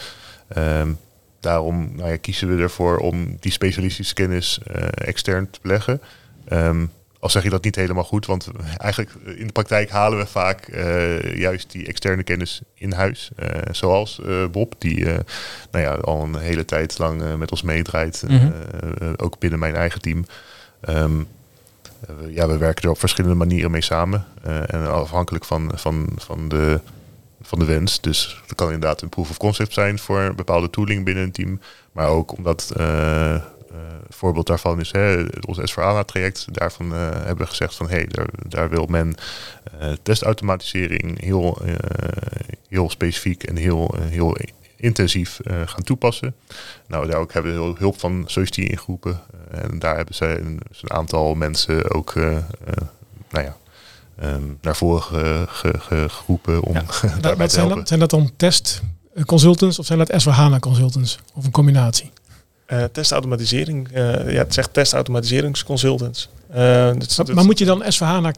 Ehm, 0.49 0.93
daarom 1.41 1.91
nou 1.97 2.11
ja, 2.11 2.17
kiezen 2.17 2.57
we 2.57 2.63
ervoor 2.63 2.99
om 2.99 3.37
die 3.41 3.53
specialistische 3.53 4.15
kennis 4.15 4.59
eh, 4.67 4.87
extern 4.95 5.51
te 5.51 5.59
beleggen. 5.63 6.01
Ehm, 6.49 6.87
al 7.21 7.29
zeg 7.31 7.43
je 7.43 7.51
dat 7.51 7.65
niet 7.65 7.77
helemaal 7.77 8.05
goed, 8.05 8.27
want 8.27 8.51
eigenlijk 8.77 9.15
eh, 9.27 9.39
in 9.41 9.47
de 9.47 9.53
praktijk 9.53 9.91
halen 9.91 10.19
we 10.19 10.27
vaak 10.27 10.69
eh, 10.69 11.37
juist 11.37 11.71
die 11.71 11.87
externe 11.87 12.23
kennis 12.23 12.61
in 12.75 12.93
huis. 12.93 13.31
Zoals 13.71 14.21
Bob, 14.51 14.75
die 14.79 15.05
nou 15.71 15.85
ja, 15.85 15.95
al 15.95 16.23
een 16.23 16.37
hele 16.37 16.65
tijd 16.65 16.99
lang 16.99 17.37
met 17.37 17.51
ons 17.51 17.63
meedraait, 17.63 18.25
Mhm. 18.29 18.51
ook 19.17 19.39
binnen 19.39 19.59
mijn 19.59 19.75
eigen 19.75 20.01
team. 20.01 20.25
We- 22.21 22.33
ja, 22.33 22.47
we 22.49 22.57
werken 22.59 22.85
er 22.85 22.91
op 22.91 22.99
verschillende 22.99 23.37
manieren 23.37 23.71
mee 23.71 23.83
samen. 23.83 24.27
eh, 24.43 24.75
en 24.75 24.91
afhankelijk 24.91 25.45
van, 25.45 25.71
van, 25.75 26.09
van, 26.17 26.49
de, 26.49 26.81
van 27.43 27.59
de 27.59 27.65
wens. 27.65 28.01
Dus 28.01 28.43
dat 28.47 28.57
kan 28.57 28.67
inderdaad 28.73 29.03
een 29.03 29.09
proof 29.09 29.31
of 29.31 29.37
concept 29.37 29.73
zijn 29.73 29.99
voor 29.99 30.21
een 30.21 30.37
bepaalde 30.37 30.71
tooling 30.71 31.05
binnen 31.05 31.25
een 31.25 31.33
team. 31.33 31.61
Maar 31.93 32.09
ook 32.09 32.37
omdat 32.37 32.73
eh, 32.77 33.35
eh, 33.35 33.41
een 34.07 34.15
voorbeeld 34.15 34.47
daarvan 34.47 34.81
is 34.81 34.93
hè, 34.93 35.25
ons 35.47 35.59
S4ANA-traject. 35.73 36.47
Daarvan 36.51 36.93
eh, 36.95 36.99
hebben 37.11 37.37
we 37.45 37.47
gezegd 37.47 37.75
van 37.75 37.89
hé, 37.89 37.95
hey, 37.97 38.07
daar, 38.09 38.27
daar 38.49 38.69
wil 38.71 38.87
men 38.87 39.15
eh, 39.79 39.93
testautomatisering 40.03 41.21
heel, 41.21 41.59
eh, 41.65 41.75
heel 42.69 42.91
specifiek 42.91 43.43
en 43.43 43.57
heel, 43.57 43.95
eh, 43.99 44.01
heel 44.09 44.37
intensief 44.77 45.41
eh, 45.41 45.55
gaan 45.67 45.83
toepassen. 45.83 46.35
Nou, 46.89 47.07
daar 47.07 47.17
ook 47.19 47.33
hebben 47.33 47.69
we 47.73 47.75
hulp 47.79 47.99
van 48.01 48.25
Society 48.27 48.61
ingeroepen. 48.61 49.21
Eh, 49.51 49.63
en 49.65 49.79
daar 49.79 49.97
hebben 49.97 50.15
zij 50.15 50.39
een, 50.41 50.61
een 50.81 50.91
aantal 50.93 51.35
mensen 51.35 51.91
ook 51.95 52.15
eh, 52.17 52.37
eh, 52.37 52.43
nou 53.31 53.45
ja, 53.45 53.57
ehm, 54.19 54.43
naar 54.61 54.77
voren 54.77 55.03
ge- 55.03 55.45
ge- 55.49 55.79
ge- 55.81 56.09
geroepen 56.09 56.63
om 56.63 56.75
daarbij 57.21 57.21
Dat, 57.21 57.39
te 57.39 57.49
zijn, 57.49 57.59
helpen. 57.61 57.77
dat, 57.77 57.89
zijn 57.89 58.01
dat 58.01 58.11
dan 58.11 58.31
test 58.37 58.83
eh, 59.15 59.25
consultants 59.25 59.79
of 59.79 59.87
zijn 59.87 59.99
dat 59.99 60.13
S4HANA 60.25 60.59
consultants? 60.61 61.19
Of 61.35 61.45
een 61.45 61.51
combinatie? 61.51 62.11
Eh, 62.67 62.85
testautomatisering, 62.85 63.89
eh, 63.93 64.03
ja, 64.33 64.39
het 64.39 64.55
zegt 64.55 64.73
testautomatiseringsconsultants. 64.73 66.29
Eh, 66.49 66.57
dat 66.87 67.03
is- 67.03 67.17
Maar, 67.17 67.27
dat- 67.27 67.35
maar 67.35 67.45
moet 67.45 67.59
je 67.59 67.65
dan 67.65 67.83
S4HANA 67.83 68.31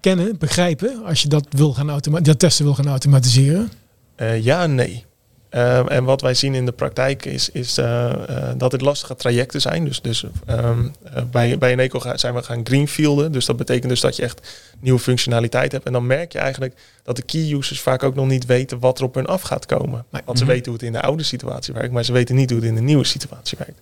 kennen, 0.00 0.38
begrijpen, 0.38 1.04
als 1.04 1.22
je 1.22 1.28
dat 1.28 1.46
wil 1.50 1.74
gaan 1.74 1.90
automa- 1.90 2.20
dat 2.20 2.38
testen 2.38 2.64
wil 2.64 2.74
gaan 2.74 2.88
automatiseren? 2.88 3.70
Eh, 4.14 4.44
ja 4.44 4.62
en 4.62 4.74
nee. 4.74 5.04
Ehm, 5.52 5.86
en 5.88 6.04
wat 6.04 6.20
wij 6.20 6.34
zien 6.34 6.54
in 6.54 6.64
de 6.66 6.72
praktijk 6.72 7.24
is, 7.24 7.50
is 7.50 7.78
eh, 7.78 8.10
eh, 8.12 8.48
dat 8.56 8.72
het 8.72 8.80
lastige 8.80 9.16
trajecten 9.16 9.60
zijn. 9.60 9.84
Dus, 9.84 10.00
dus 10.00 10.24
ehm, 10.46 10.86
eh, 11.14 11.22
bij, 11.30 11.58
bij 11.58 11.70
Eneco 11.70 12.00
ga- 12.00 12.16
zijn 12.16 12.34
we 12.34 12.42
gaan 12.42 12.60
greenfielden. 12.66 13.32
Dus 13.32 13.46
dat 13.46 13.56
betekent 13.56 13.88
dus 13.88 14.00
dat 14.00 14.16
je 14.16 14.22
echt 14.22 14.60
nieuwe 14.80 14.98
functionaliteit 14.98 15.72
hebt. 15.72 15.86
En 15.86 15.92
dan 15.92 16.06
merk 16.06 16.32
je 16.32 16.38
eigenlijk 16.38 16.74
dat 17.02 17.16
de 17.16 17.22
key 17.22 17.52
users 17.52 17.80
vaak 17.80 18.02
ook 18.02 18.14
nog 18.14 18.26
niet 18.26 18.46
weten 18.46 18.78
wat 18.78 18.98
er 18.98 19.04
op 19.04 19.14
hun 19.14 19.26
af 19.26 19.42
gaat 19.42 19.66
komen. 19.66 20.04
Want 20.24 20.38
ze 20.38 20.44
Mhm. 20.44 20.52
weten 20.52 20.64
hoe 20.72 20.74
het 20.80 20.82
in 20.86 20.92
de 20.92 21.00
oude 21.02 21.22
situatie 21.22 21.74
werkt, 21.74 21.92
maar 21.92 22.04
ze 22.04 22.12
weten 22.12 22.34
niet 22.34 22.50
hoe 22.50 22.58
het 22.58 22.68
in 22.68 22.74
de 22.74 22.80
nieuwe 22.80 23.04
situatie 23.04 23.58
werkt. 23.58 23.80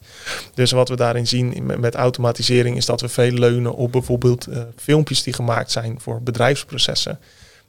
Dus 0.54 0.70
wat 0.70 0.88
we 0.88 0.96
daarin 0.96 1.26
zien 1.26 1.54
met, 1.62 1.78
met 1.80 1.94
automatisering 1.94 2.76
is 2.76 2.86
dat 2.86 3.00
we 3.00 3.08
veel 3.08 3.32
leunen 3.32 3.74
op 3.74 3.92
bijvoorbeeld 3.92 4.46
filmpjes 4.76 5.22
die 5.22 5.32
gemaakt 5.32 5.70
zijn 5.70 5.96
voor 6.00 6.22
bedrijfsprocessen. 6.22 7.18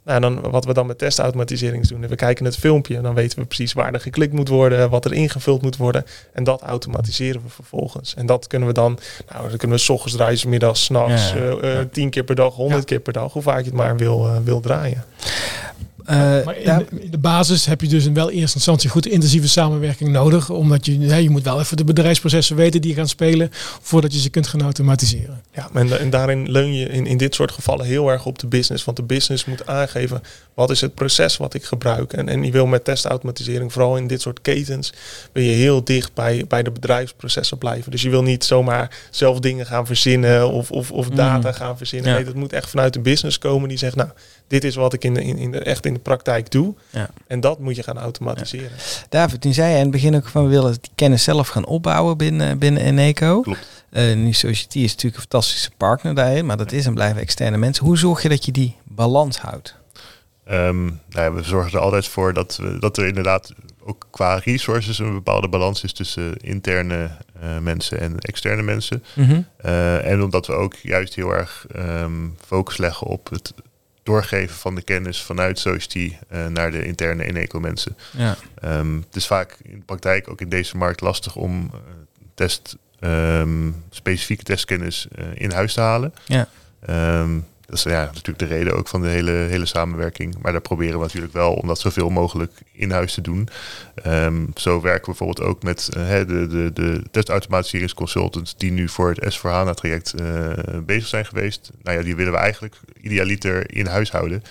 Nou, 0.06 0.16
en 0.16 0.22
dan, 0.42 0.52
wat 0.52 0.66
we 0.66 0.74
dan 0.74 0.86
met 0.86 0.98
testautomatisering 0.98 1.88
doen, 1.88 2.08
we 2.08 2.16
kijken 2.16 2.46
het 2.46 2.58
filmpje 2.58 2.96
en 2.96 3.04
dan 3.04 3.14
weten 3.14 3.40
we 3.40 3.46
precies 3.46 3.74
waar 3.74 3.94
er 3.94 4.00
geklikt 4.00 4.34
moet 4.34 4.48
worden, 4.48 4.90
wat 4.90 5.06
er 5.06 5.14
ingevuld 5.14 5.62
moet 5.62 5.78
worden. 5.78 6.06
En 6.34 6.44
dat 6.44 6.62
automatiseren 6.62 7.42
we 7.44 7.50
vervolgens. 7.50 8.14
En 8.16 8.26
dat 8.26 8.48
kunnen 8.48 8.68
we 8.68 8.74
dan, 8.74 9.00
nou, 9.32 9.50
dan 9.50 9.58
kunnen 9.58 9.78
we 9.78 9.84
s 9.84 9.90
ochtends 9.90 10.16
draaien, 10.16 10.38
's 10.38 10.46
middags, 10.46 10.84
's 10.84 10.90
nachts, 10.90 11.30
Ja. 11.32 11.36
eh, 11.38 11.80
eh, 11.80 11.88
tien 11.92 12.10
keer 12.10 12.24
per 12.24 12.36
dag, 12.36 12.54
honderd 12.54 12.86
keer 12.86 13.00
per 13.00 13.14
dag, 13.14 13.34
hoe 13.34 13.42
vaak 13.42 13.60
je 13.60 13.66
het 13.66 13.74
maar 13.74 13.98
wil, 13.98 14.28
eh, 14.28 14.38
wil 14.44 14.60
draaien. 14.60 15.04
Eh, 16.06 16.46
Maar 16.46 16.58
in, 16.58 16.66
daar- 16.66 16.84
de, 16.90 17.02
in 17.02 17.12
de 17.12 17.18
basis 17.18 17.66
heb 17.66 17.82
je 17.82 17.88
dus 17.88 18.06
in 18.06 18.14
wel 18.14 18.30
eerste 18.32 18.56
instantie 18.56 18.90
goed 18.90 19.06
intensieve 19.08 19.48
samenwerking 19.48 20.10
nodig. 20.10 20.50
Omdat 20.50 20.86
je, 20.86 20.98
hè, 21.00 21.16
je 21.16 21.30
moet 21.30 21.44
wel 21.44 21.60
even 21.60 21.78
de 21.78 21.84
bedrijfsprocessen 21.84 22.56
weten 22.56 22.82
die 22.82 22.94
gaan 22.96 23.08
spelen 23.08 23.50
voordat 23.82 24.14
je 24.14 24.20
ze 24.20 24.30
kunt 24.30 24.48
gaan 24.48 24.62
automatiseren. 24.62 25.42
Ja, 25.54 25.70
en, 25.74 26.00
en 26.00 26.10
daarin 26.10 26.52
leun 26.52 26.74
je 26.74 26.86
in, 26.90 27.06
in 27.06 27.18
dit 27.18 27.36
soort 27.36 27.52
gevallen 27.52 27.86
heel 27.86 28.10
erg 28.12 28.26
op 28.26 28.40
de 28.40 28.48
business. 28.48 28.84
Want 28.84 28.98
de 28.98 29.04
business 29.04 29.46
moet 29.46 29.68
aangeven 29.68 30.22
wat 30.54 30.70
is 30.70 30.82
het 30.82 30.94
proces 30.96 31.38
wat 31.38 31.54
ik 31.54 31.64
gebruik. 31.64 32.14
En, 32.14 32.30
en 32.30 32.44
je 32.44 32.52
wil 32.52 32.66
met 32.66 32.84
testautomatisering, 32.84 33.72
vooral 33.74 33.98
in 33.98 34.08
dit 34.08 34.22
soort 34.22 34.42
ketens, 34.42 34.94
wil 35.32 35.44
je 35.44 35.52
heel 35.52 35.84
dicht 35.84 36.14
bij, 36.14 36.46
bij 36.48 36.64
de 36.64 36.72
bedrijfsprocessen 36.72 37.58
blijven. 37.58 37.92
Dus 37.92 38.02
je 38.02 38.10
wil 38.10 38.24
niet 38.24 38.44
zomaar 38.44 38.98
zelf 39.10 39.40
dingen 39.40 39.66
gaan 39.66 39.86
verzinnen 39.86 40.50
of, 40.52 40.72
of, 40.72 40.92
of 40.92 41.10
data 41.10 41.48
Mm. 41.50 41.54
gaan 41.56 41.78
verzinnen. 41.78 42.10
Ja. 42.10 42.16
Nee, 42.16 42.26
dat 42.26 42.36
moet 42.36 42.54
echt 42.54 42.70
vanuit 42.70 42.94
de 42.94 43.00
business 43.00 43.38
komen 43.38 43.70
die 43.70 43.78
zegt, 43.78 43.96
nou, 43.96 44.10
dit 44.52 44.64
is 44.64 44.76
wat 44.76 44.94
ik 44.94 45.04
in 45.04 45.14
de, 45.14 45.24
in, 45.24 45.38
in 45.38 45.52
de, 45.52 45.60
echt 45.60 45.86
in 45.86 45.94
de 45.94 46.00
praktijk 46.00 46.52
doe. 46.52 46.74
Ja. 46.90 47.10
En 47.28 47.40
dat 47.40 47.60
moet 47.60 47.76
je 47.76 47.84
gaan 47.84 47.98
automatiseren. 47.98 48.72
David, 49.10 49.42
toen 49.42 49.54
zei 49.54 49.70
je 49.70 49.76
in 49.76 49.82
het 49.82 49.92
begin 49.92 50.16
ook 50.16 50.28
van 50.28 50.44
we 50.44 50.50
willen 50.50 50.72
die 50.72 50.92
kennis 50.96 51.24
zelf 51.24 51.48
gaan 51.48 51.66
opbouwen 51.66 52.18
binnen, 52.18 52.58
binnen 52.58 52.84
Eneco. 52.84 53.42
Klopt. 53.42 53.84
Eh 53.90 54.16
nu 54.16 54.34
Society 54.34 54.80
is 54.80 54.92
natuurlijk 54.92 55.16
een 55.16 55.30
fantastische 55.30 55.72
partner 55.78 56.16
daarin, 56.16 56.46
maar 56.46 56.58
dat 56.58 56.72
is 56.72 56.86
en 56.86 56.94
blijven 56.94 57.22
externe 57.22 57.58
mensen. 57.58 57.86
Hoe 57.86 57.98
zorg 57.98 58.22
je 58.22 58.30
dat 58.30 58.46
je 58.46 58.52
die 58.52 58.76
balans 58.84 59.38
houdt? 59.38 59.76
Ehm, 60.46 60.86
nou 60.86 60.96
ja, 61.10 61.34
we 61.34 61.44
zorgen 61.44 61.72
er 61.72 61.80
altijd 61.80 62.08
voor 62.08 62.34
dat, 62.34 62.58
we, 62.62 62.78
dat 62.80 62.98
er 62.98 63.08
inderdaad 63.08 63.54
ook 63.84 64.08
qua 64.10 64.36
resources 64.36 65.00
een 65.00 65.14
bepaalde 65.14 65.48
balans 65.48 65.84
is 65.84 65.94
tussen 65.94 66.38
interne 66.38 67.10
eh, 67.42 67.58
mensen 67.58 68.00
en 68.00 68.20
externe 68.20 68.62
mensen. 68.62 69.04
Eh, 69.58 70.06
en 70.06 70.24
omdat 70.24 70.48
we 70.48 70.54
ook 70.54 70.76
juist 70.76 71.16
heel 71.16 71.32
erg 71.32 71.66
ehm, 71.72 72.28
focus 72.46 72.78
leggen 72.78 73.08
op 73.08 73.30
het 73.30 73.54
doorgeven 74.04 74.56
van 74.56 74.76
de 74.76 74.82
kennis 74.82 75.22
vanuit 75.22 75.60
Society 75.60 76.16
eh, 76.28 76.46
naar 76.46 76.72
de 76.72 76.86
interne 76.86 77.24
Eneco 77.24 77.60
mensen. 77.60 77.98
Ja. 78.18 78.38
Ehm, 78.62 78.96
het 78.96 79.16
is 79.16 79.28
vaak 79.28 79.58
in 79.64 79.78
de 79.78 79.86
praktijk 79.86 80.30
ook 80.30 80.42
in 80.42 80.50
deze 80.50 80.78
markt 80.78 81.02
lastig 81.02 81.36
om 81.36 81.70
eh, 81.74 81.80
test, 82.34 82.78
ehm, 83.00 83.72
specifieke 83.90 84.44
testkennis 84.44 85.08
eh, 85.16 85.26
in 85.34 85.52
huis 85.52 85.74
te 85.74 85.82
halen. 85.82 86.14
Ja. 86.26 86.48
Ehm, 86.86 87.40
dat 87.72 87.86
is 87.86 87.92
ja, 87.92 88.06
natuurlijk 88.06 88.40
de 88.40 88.46
reden 88.46 88.76
ook 88.76 88.88
van 88.88 89.02
de 89.02 89.08
hele, 89.08 89.32
hele 89.32 89.66
samenwerking. 89.66 90.36
Maar 90.42 90.52
daar 90.52 90.62
proberen 90.62 90.98
we 90.98 91.04
natuurlijk 91.04 91.34
wel 91.34 91.54
om 91.54 91.68
dat 91.68 91.80
zoveel 91.80 92.10
mogelijk 92.10 92.52
in 92.72 92.92
huis 92.92 93.14
te 93.14 93.22
doen. 93.22 93.48
Ehm, 93.96 94.46
zo 94.56 94.82
werken 94.82 95.12
we 95.12 95.18
bijvoorbeeld 95.18 95.48
ook 95.48 95.64
met 95.64 95.90
eh, 95.94 96.18
de, 96.18 96.48
de, 96.48 96.72
de 96.74 97.04
testautomatiseringsconsultants 97.12 98.58
die 98.58 98.72
nu 98.72 98.90
voor 98.90 99.10
het 99.10 99.38
S4HANA-traject 99.38 100.14
eh, 100.14 100.50
bezig 100.86 101.08
zijn 101.08 101.26
geweest. 101.26 101.72
Nou 101.84 101.98
ja, 101.98 102.04
die 102.04 102.16
willen 102.16 102.32
we 102.32 102.38
eigenlijk 102.38 102.76
idealiter 103.02 103.76
in 103.76 103.86
huis 103.86 104.12
houden. 104.12 104.44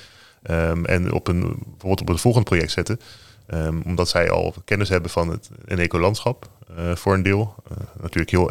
Ehm, 0.42 0.84
en 0.84 1.12
op 1.12 1.28
een, 1.28 1.40
bijvoorbeeld 1.40 2.00
op 2.00 2.08
een 2.08 2.18
volgend 2.18 2.44
project 2.44 2.70
zetten. 2.70 3.00
Ehm, 3.46 3.80
omdat 3.84 4.08
zij 4.08 4.30
al 4.30 4.54
kennis 4.64 4.88
hebben 4.88 5.10
van 5.10 5.28
het 5.28 5.50
Eneco-landschap 5.66 6.48
eh, 6.76 6.94
voor 6.94 7.14
een 7.14 7.22
deel. 7.22 7.54
Natuurlijk 8.00 8.30
heel 8.30 8.50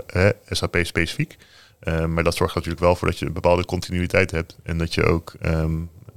SAP-specifiek. 0.50 1.38
Ehm, 1.80 2.14
maar 2.14 2.24
dat 2.24 2.36
zorgt 2.36 2.56
natuurlijk 2.56 2.82
wel 2.84 2.96
voor 2.96 3.08
dat 3.08 3.20
je 3.20 3.26
een 3.26 3.34
bepaalde 3.34 3.66
continuïteit 3.66 4.32
hebt. 4.32 4.56
En 4.64 4.78
dat 4.78 4.94
je 4.94 5.04
ook 5.04 5.34
ehm, 5.42 5.72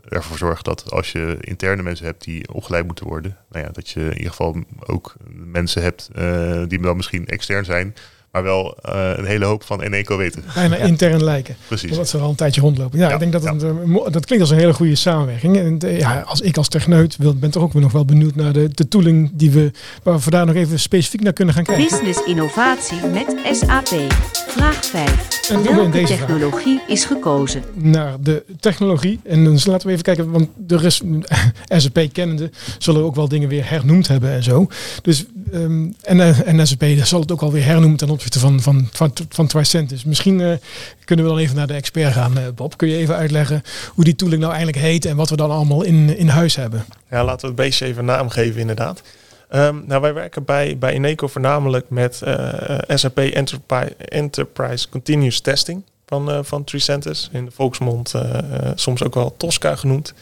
ervoor 0.09 0.38
zorgt 0.38 0.64
dat 0.64 0.90
als 0.90 1.12
je 1.12 1.37
interne 1.40 1.83
mensen 1.83 2.07
hebt 2.07 2.25
die 2.25 2.53
opgeleid 2.53 2.87
moeten 2.87 3.07
worden, 3.07 3.37
nou 3.51 3.64
ja, 3.64 3.70
dat 3.72 3.88
je 3.90 4.01
in 4.01 4.16
ieder 4.16 4.31
geval 4.31 4.57
ook 4.87 5.14
mensen 5.35 5.83
hebt 5.83 6.09
eh, 6.14 6.62
die 6.68 6.81
dan 6.83 6.96
misschien 6.96 7.27
extern 7.27 7.64
zijn, 7.64 7.94
maar 8.33 8.42
wel 8.42 8.77
eh, 8.83 9.12
een 9.16 9.25
hele 9.25 9.44
hoop 9.44 9.64
van 9.64 9.81
Eneco 9.83 10.16
weten. 10.16 10.44
Bijna 10.55 10.77
Ja. 10.77 10.83
intern 10.85 11.25
lijken. 11.25 11.57
Precies. 11.66 11.90
Omdat 11.90 12.09
ze 12.09 12.16
er 12.16 12.22
al 12.22 12.31
een 12.31 12.37
tijdje 12.37 12.61
rondlopen. 12.61 12.98
Ja, 12.98 13.07
Ja, 13.09 13.12
ik 13.14 13.18
denk 13.20 13.33
dat 13.33 13.42
ja. 13.42 13.53
het, 13.53 13.62
eh, 13.62 13.70
mo- 13.85 14.11
dat 14.11 14.25
klinkt 14.27 14.44
als 14.44 14.51
een 14.55 14.59
hele 14.61 14.72
goede 14.75 14.94
samenwerking. 14.94 15.57
En 15.57 15.79
eh, 15.79 15.98
ja, 15.98 16.20
als 16.20 16.40
ik 16.40 16.57
als 16.57 16.68
techneut 16.68 17.16
wil, 17.16 17.35
ben 17.37 17.51
toch 17.51 17.62
ook 17.62 17.75
nog 17.75 17.92
wel 17.92 18.05
benieuwd 18.05 18.35
naar 18.35 18.53
de, 18.53 18.68
de 18.68 18.88
tooling 18.88 19.31
die 19.35 19.51
we, 19.51 19.70
waar 20.03 20.14
we 20.14 20.20
vandaar 20.20 20.46
nog 20.46 20.55
even 20.55 20.79
specifiek 20.81 21.20
naar 21.22 21.33
kunnen 21.33 21.55
gaan 21.55 21.64
kijken. 21.64 21.85
Business 21.88 22.25
innovatie 22.27 23.07
met 23.07 23.57
SAP. 23.57 23.88
Vraag 24.57 24.85
5. 24.85 25.49
En 25.51 25.62
Welke 25.62 25.91
vraag. 25.91 26.07
technologie 26.07 26.81
is 26.87 27.05
gekozen? 27.05 27.62
naar 27.75 28.17
de 28.21 28.45
technologie. 28.61 29.21
En 29.25 29.45
dan 29.45 29.59
laten 29.65 29.87
we 29.87 29.93
even 29.93 30.05
kijken, 30.05 30.31
want 30.31 30.49
de 30.57 30.77
rest, 30.77 31.03
SAP 31.69 32.09
kennende, 32.12 32.51
zullen 32.79 33.03
ook 33.05 33.15
wel 33.15 33.29
dingen 33.29 33.49
weer 33.49 33.71
hernoemd 33.71 34.09
hebben 34.09 34.31
en 34.31 34.43
zo. 34.43 34.67
Dus, 35.03 35.25
ehm, 35.53 35.87
en, 36.03 36.21
eh, 36.21 36.49
en 36.49 36.67
SAP 36.67 36.85
zal 37.03 37.21
het 37.21 37.33
ook 37.33 37.43
alweer 37.43 37.65
hernoemen 37.65 37.99
ten 37.99 38.11
opzichte 38.11 38.38
van, 38.38 38.61
van, 38.61 38.88
van, 38.93 39.12
van 39.29 39.47
Tricentis. 39.47 40.05
Misschien 40.05 40.41
eh, 40.41 40.53
kunnen 41.05 41.25
we 41.25 41.31
dan 41.31 41.41
even 41.41 41.57
naar 41.57 41.67
de 41.67 41.75
expert 41.75 42.12
gaan, 42.12 42.38
eh, 42.38 42.45
Bob. 42.55 42.77
Kun 42.77 42.88
je 42.88 42.97
even 42.97 43.17
uitleggen 43.17 43.62
hoe 43.88 44.05
die 44.05 44.17
tooling 44.17 44.41
nou 44.41 44.53
eigenlijk 44.55 44.85
heet 44.85 45.05
en 45.05 45.17
wat 45.17 45.31
we 45.31 45.37
dan 45.37 45.51
allemaal 45.51 45.83
in, 45.83 46.17
in 46.17 46.29
huis 46.29 46.57
hebben? 46.57 46.85
Ja, 47.11 47.25
laten 47.25 47.41
we 47.41 47.47
het 47.47 47.57
beestje 47.57 47.87
even 47.87 47.99
een 47.99 48.05
naam 48.05 48.29
geven 48.29 48.61
inderdaad. 48.61 49.03
Ehm, 49.53 49.77
nou, 49.87 50.01
wij 50.01 50.15
werken 50.15 50.45
bij, 50.45 50.79
bij 50.79 50.93
Eneco 50.93 51.27
voornamelijk 51.27 51.91
met 51.91 52.23
eh, 52.23 52.79
SAP 52.88 53.19
Enterprise, 53.19 53.95
Enterprise 53.97 54.88
Continuous 54.88 55.41
Testing. 55.41 55.83
van, 56.07 56.31
eh, 56.31 56.38
van 56.43 56.65
Tricentis. 56.65 57.29
In 57.33 57.45
de 57.45 57.51
volksmond 57.51 58.15
eh, 58.15 58.38
eh, 58.38 58.73
soms 58.75 59.03
ook 59.03 59.15
wel 59.15 59.35
Tosca 59.37 59.77
genoemd. 59.77 60.15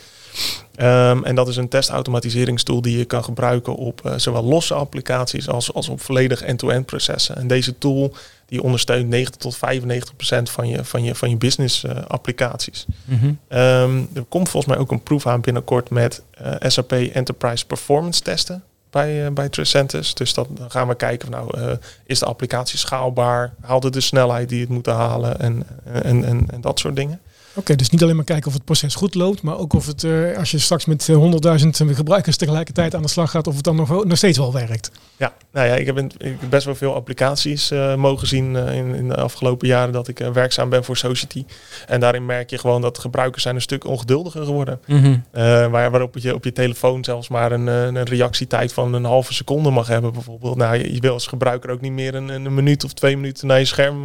Ehm, 0.75 1.25
en 1.25 1.35
dat 1.35 1.49
is 1.49 1.57
een 1.57 1.69
testautomatiseringstool 1.69 2.83
die 2.83 2.99
je 2.99 3.05
kan 3.05 3.25
gebruiken 3.25 3.75
op 3.75 4.01
eh, 4.05 4.13
zowel 4.17 4.45
losse 4.45 4.75
applicaties 4.75 5.49
als, 5.49 5.75
als 5.75 5.89
op 5.89 6.01
volledig 6.01 6.43
end-to-end 6.43 6.87
processen. 6.87 7.37
En 7.37 7.47
deze 7.47 7.79
tool 7.79 8.15
die 8.47 8.63
ondersteunt 8.63 9.09
90 9.09 9.37
tot 9.37 9.57
95 9.57 10.17
procent 10.17 10.51
van 10.51 10.69
je, 10.69 10.85
van 10.85 11.05
je, 11.05 11.15
van 11.15 11.31
je 11.31 11.37
business 11.37 11.85
eh, 11.85 11.97
applicaties. 12.07 12.87
Mhm. 13.05 13.33
Ehm, 13.49 14.03
er 14.15 14.25
komt 14.29 14.49
volgens 14.49 14.73
mij 14.73 14.83
ook 14.83 14.91
een 14.91 15.03
proef 15.03 15.27
aan 15.27 15.41
binnenkort 15.41 15.91
met 15.91 16.23
eh, 16.31 16.53
SAP 16.59 16.93
Enterprise 16.93 17.67
Performance 17.67 18.23
testen 18.23 18.63
bij, 18.91 19.25
uh, 19.25 19.33
bij 19.33 19.49
Tricentis. 19.49 20.15
Dus 20.15 20.35
dat, 20.35 20.49
dan 20.51 20.71
gaan 20.71 20.89
we 20.89 20.95
kijken, 20.95 21.33
van, 21.33 21.41
nou, 21.41 21.61
uh, 21.61 21.77
is 22.05 22.19
de 22.19 22.25
applicatie 22.25 22.79
schaalbaar? 22.79 23.55
Haalt 23.61 23.83
het 23.83 23.93
de 23.93 24.01
snelheid 24.01 24.49
die 24.49 24.61
het 24.61 24.69
moet 24.69 24.87
halen? 24.87 25.41
En, 25.41 25.67
en, 25.85 26.25
en, 26.25 26.47
en 26.51 26.61
dat 26.61 26.79
soort 26.79 26.97
dingen. 26.97 27.21
Oké, 27.51 27.59
okay, 27.59 27.77
dus 27.77 27.91
niet 27.91 28.03
alleen 28.03 28.17
maar 28.17 28.25
kijken 28.25 28.47
of 28.47 28.53
het 28.53 28.65
proces 28.65 28.95
goed 28.95 29.15
loopt, 29.15 29.43
maar 29.43 29.59
ook 29.59 29.73
of 29.73 29.87
het, 29.87 30.03
uh, 30.03 30.39
als 30.39 30.51
je 30.51 30.59
straks 30.59 30.85
met 30.85 31.09
100.000 31.09 31.17
gebruikers 31.95 32.37
tegelijkertijd 32.37 32.95
aan 32.95 33.03
de 33.03 33.09
slag 33.09 33.31
gaat, 33.31 33.47
of 33.47 33.55
het 33.55 33.65
dan 33.65 33.77
nog, 33.77 34.05
nog 34.05 34.17
steeds 34.17 34.39
wel 34.39 34.53
werkt. 34.53 34.91
Ja, 35.17 35.35
nou 35.53 35.67
ja, 35.67 35.75
ik 35.75 35.87
heb, 35.87 35.97
een, 35.97 36.11
ik 36.19 36.37
heb 36.41 36.51
best 36.51 36.65
wel 36.65 36.75
veel 36.75 36.95
applicaties 36.95 37.71
uh, 37.71 37.95
mogen 37.95 38.27
zien 38.27 38.55
uh, 38.55 38.77
in, 38.77 38.95
in, 38.95 39.09
de 39.09 39.17
afgelopen 39.17 39.69
jaren 39.69 39.93
dat 39.93 40.09
ik 40.09 40.19
werkzaam 40.33 40.69
ben 40.69 40.85
voor 40.85 40.97
Society. 40.97 41.45
En 41.87 42.01
daarin 42.01 42.27
merk 42.27 42.51
je 42.51 42.59
gewoon 42.59 42.81
dat 42.81 42.99
gebruikers 42.99 43.43
zijn 43.43 43.55
een 43.55 43.61
stuk 43.61 43.85
ongeduldiger 43.85 44.45
geworden. 44.45 44.81
Mm 44.87 45.03
-hmm. 45.03 45.23
waar, 45.71 45.91
waarop 45.91 46.19
je 46.19 46.35
op 46.35 46.45
je 46.45 46.53
telefoon 46.53 47.05
zelfs 47.05 47.29
maar 47.29 47.53
een, 47.53 47.67
een, 47.67 48.03
reactietijd 48.03 48.73
van 48.73 48.95
een 48.95 49.05
halve 49.05 49.35
seconde 49.35 49.71
mag 49.71 49.87
hebben 49.87 50.13
bijvoorbeeld. 50.13 50.57
Nou, 50.57 50.77
je, 50.77 50.95
je 50.95 51.01
wil 51.01 51.13
als 51.13 51.27
gebruiker 51.27 51.71
ook 51.71 51.81
niet 51.81 51.93
meer 51.93 52.15
een, 52.15 52.29
een 52.29 52.55
minuut 52.55 52.85
of 52.85 52.93
twee 52.93 53.17
minuten 53.17 53.47
naar 53.47 53.59
je 53.59 53.65
scherm, 53.65 54.03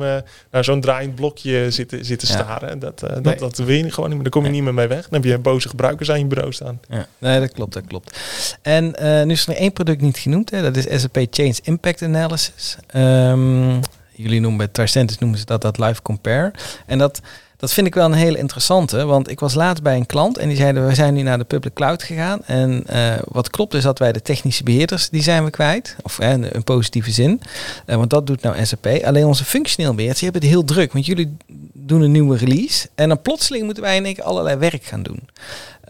naar 0.51 0.63
zo'n 0.63 0.81
draaiend 0.81 1.15
blokje 1.15 1.71
zitten, 1.71 2.05
zitten 2.05 2.27
staren. 2.27 2.69
Ja. 2.69 2.75
Dat, 2.75 2.99
dat, 2.99 3.23
nee. 3.23 3.34
Dat 3.39 3.57
wil 3.57 3.75
je 3.75 3.91
gewoon 3.91 4.09
niet 4.09 4.13
meer. 4.13 4.23
Daar 4.23 4.31
kom 4.31 4.41
je 4.43 4.47
nee. 4.49 4.55
niet 4.55 4.65
meer 4.65 4.73
mee 4.73 4.87
weg. 4.87 5.07
Dan 5.09 5.21
heb 5.21 5.31
je 5.31 5.37
boze 5.37 5.69
gebruikers 5.69 6.11
aan 6.11 6.19
je 6.19 6.25
bureau 6.25 6.53
staan. 6.53 6.79
Ja, 6.89 7.07
nee, 7.17 7.39
dat 7.39 7.51
klopt, 7.51 7.73
dat 7.73 7.83
klopt. 7.87 8.19
En 8.61 8.95
uh, 9.01 9.23
nu 9.23 9.31
is 9.31 9.47
er 9.47 9.55
één 9.55 9.73
product 9.73 10.01
niet 10.01 10.17
genoemd. 10.17 10.49
Hè. 10.49 10.61
Dat 10.61 10.75
is 10.75 11.01
SAP 11.01 11.25
Change 11.29 11.55
Impact 11.63 12.01
Analysis. 12.01 12.77
Um, 12.95 13.79
jullie 14.11 14.39
noemen 14.39 14.57
bij 14.57 14.67
Tricentis 14.67 15.17
noemen 15.17 15.39
ze 15.39 15.45
dat 15.45 15.61
dat 15.61 15.77
Live 15.77 16.01
Compare. 16.01 16.53
En 16.85 16.97
dat, 16.97 17.21
dat 17.57 17.73
vind 17.73 17.87
ik 17.87 17.95
wel 17.95 18.05
een 18.05 18.13
hele 18.13 18.37
interessante. 18.37 19.05
Want 19.05 19.29
ik 19.29 19.39
was 19.39 19.53
laatst 19.53 19.83
bij 19.83 19.95
een 19.95 20.05
klant 20.05 20.37
en 20.37 20.47
die 20.47 20.57
zeiden... 20.57 20.87
we 20.87 20.95
zijn 20.95 21.13
nu 21.13 21.21
naar 21.21 21.37
de 21.37 21.43
public 21.43 21.73
cloud 21.73 22.03
gegaan. 22.03 22.39
En 22.45 22.83
uh, 22.93 23.13
wat 23.25 23.49
klopt 23.49 23.73
is 23.73 23.83
dat 23.83 23.99
wij 23.99 24.11
de 24.11 24.21
technische 24.21 24.63
beheerders... 24.63 25.09
die 25.09 25.23
zijn 25.23 25.43
we 25.43 25.49
kwijt. 25.49 25.95
Of 26.01 26.19
in 26.19 26.47
een 26.51 26.63
positieve 26.63 27.11
zin. 27.11 27.41
Uh, 27.85 27.95
want 27.95 28.09
dat 28.09 28.27
doet 28.27 28.41
nou 28.41 28.65
SAP. 28.65 28.87
Alleen 29.03 29.25
onze 29.25 29.45
functioneel 29.45 29.93
beheerders 29.93 30.19
die 30.19 30.29
hebben 30.29 30.49
het 30.49 30.57
heel 30.57 30.67
druk. 30.67 30.93
Want 30.93 31.05
jullie 31.05 31.37
doen 31.73 32.01
een 32.01 32.11
nieuwe 32.11 32.37
release. 32.37 32.89
En 32.95 33.07
dan 33.09 33.21
plotseling 33.21 33.65
moeten 33.65 33.83
wij 33.83 33.95
in 33.95 34.05
één 34.05 34.23
allerlei 34.23 34.57
werk 34.57 34.83
gaan 34.83 35.03
doen. 35.03 35.19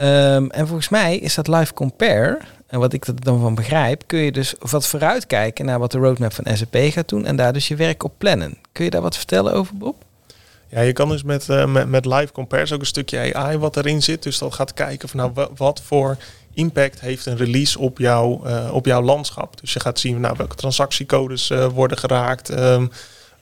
Um, 0.01 0.51
en 0.51 0.67
volgens 0.67 0.89
mij 0.89 1.17
is 1.17 1.35
dat 1.35 1.47
live 1.47 1.73
compare. 1.73 2.39
En 2.67 2.79
wat 2.79 2.93
ik 2.93 3.07
er 3.07 3.21
dan 3.23 3.39
van 3.39 3.55
begrijp, 3.55 4.03
kun 4.05 4.19
je 4.19 4.31
dus 4.31 4.53
wat 4.59 4.87
vooruitkijken 4.87 5.65
naar 5.65 5.79
wat 5.79 5.91
de 5.91 5.97
roadmap 5.97 6.33
van 6.33 6.57
SAP 6.57 6.75
gaat 6.75 7.09
doen. 7.09 7.25
En 7.25 7.35
daar 7.35 7.53
dus 7.53 7.67
je 7.67 7.75
werk 7.75 8.03
op 8.03 8.13
plannen. 8.17 8.57
Kun 8.71 8.83
je 8.83 8.89
daar 8.89 9.01
wat 9.01 9.17
vertellen 9.17 9.53
over, 9.53 9.77
Bob? 9.77 9.95
Ja, 10.75 10.81
je 10.81 10.93
kan 10.93 11.09
dus 11.09 11.23
met, 11.23 11.47
uh, 11.49 11.65
met, 11.65 11.87
met 11.87 12.05
live 12.05 12.31
compares 12.31 12.71
ook 12.71 12.79
een 12.79 12.85
stukje 12.85 13.33
AI 13.33 13.57
wat 13.57 13.77
erin 13.77 14.03
zit. 14.03 14.23
Dus 14.23 14.37
dat 14.37 14.53
gaat 14.53 14.73
kijken 14.73 15.09
van 15.09 15.19
nou, 15.19 15.47
wat 15.55 15.81
voor 15.85 16.17
impact 16.53 16.99
heeft 16.99 17.25
een 17.25 17.37
release 17.37 17.79
op, 17.79 17.97
jou, 17.97 18.47
uh, 18.49 18.73
op 18.73 18.85
jouw 18.85 19.01
landschap. 19.01 19.59
Dus 19.61 19.73
je 19.73 19.79
gaat 19.79 19.99
zien 19.99 20.19
nou, 20.19 20.35
welke 20.37 20.55
transactiecodes 20.55 21.49
uh, 21.49 21.65
worden 21.67 21.97
geraakt. 21.97 22.49
Um, 22.59 22.91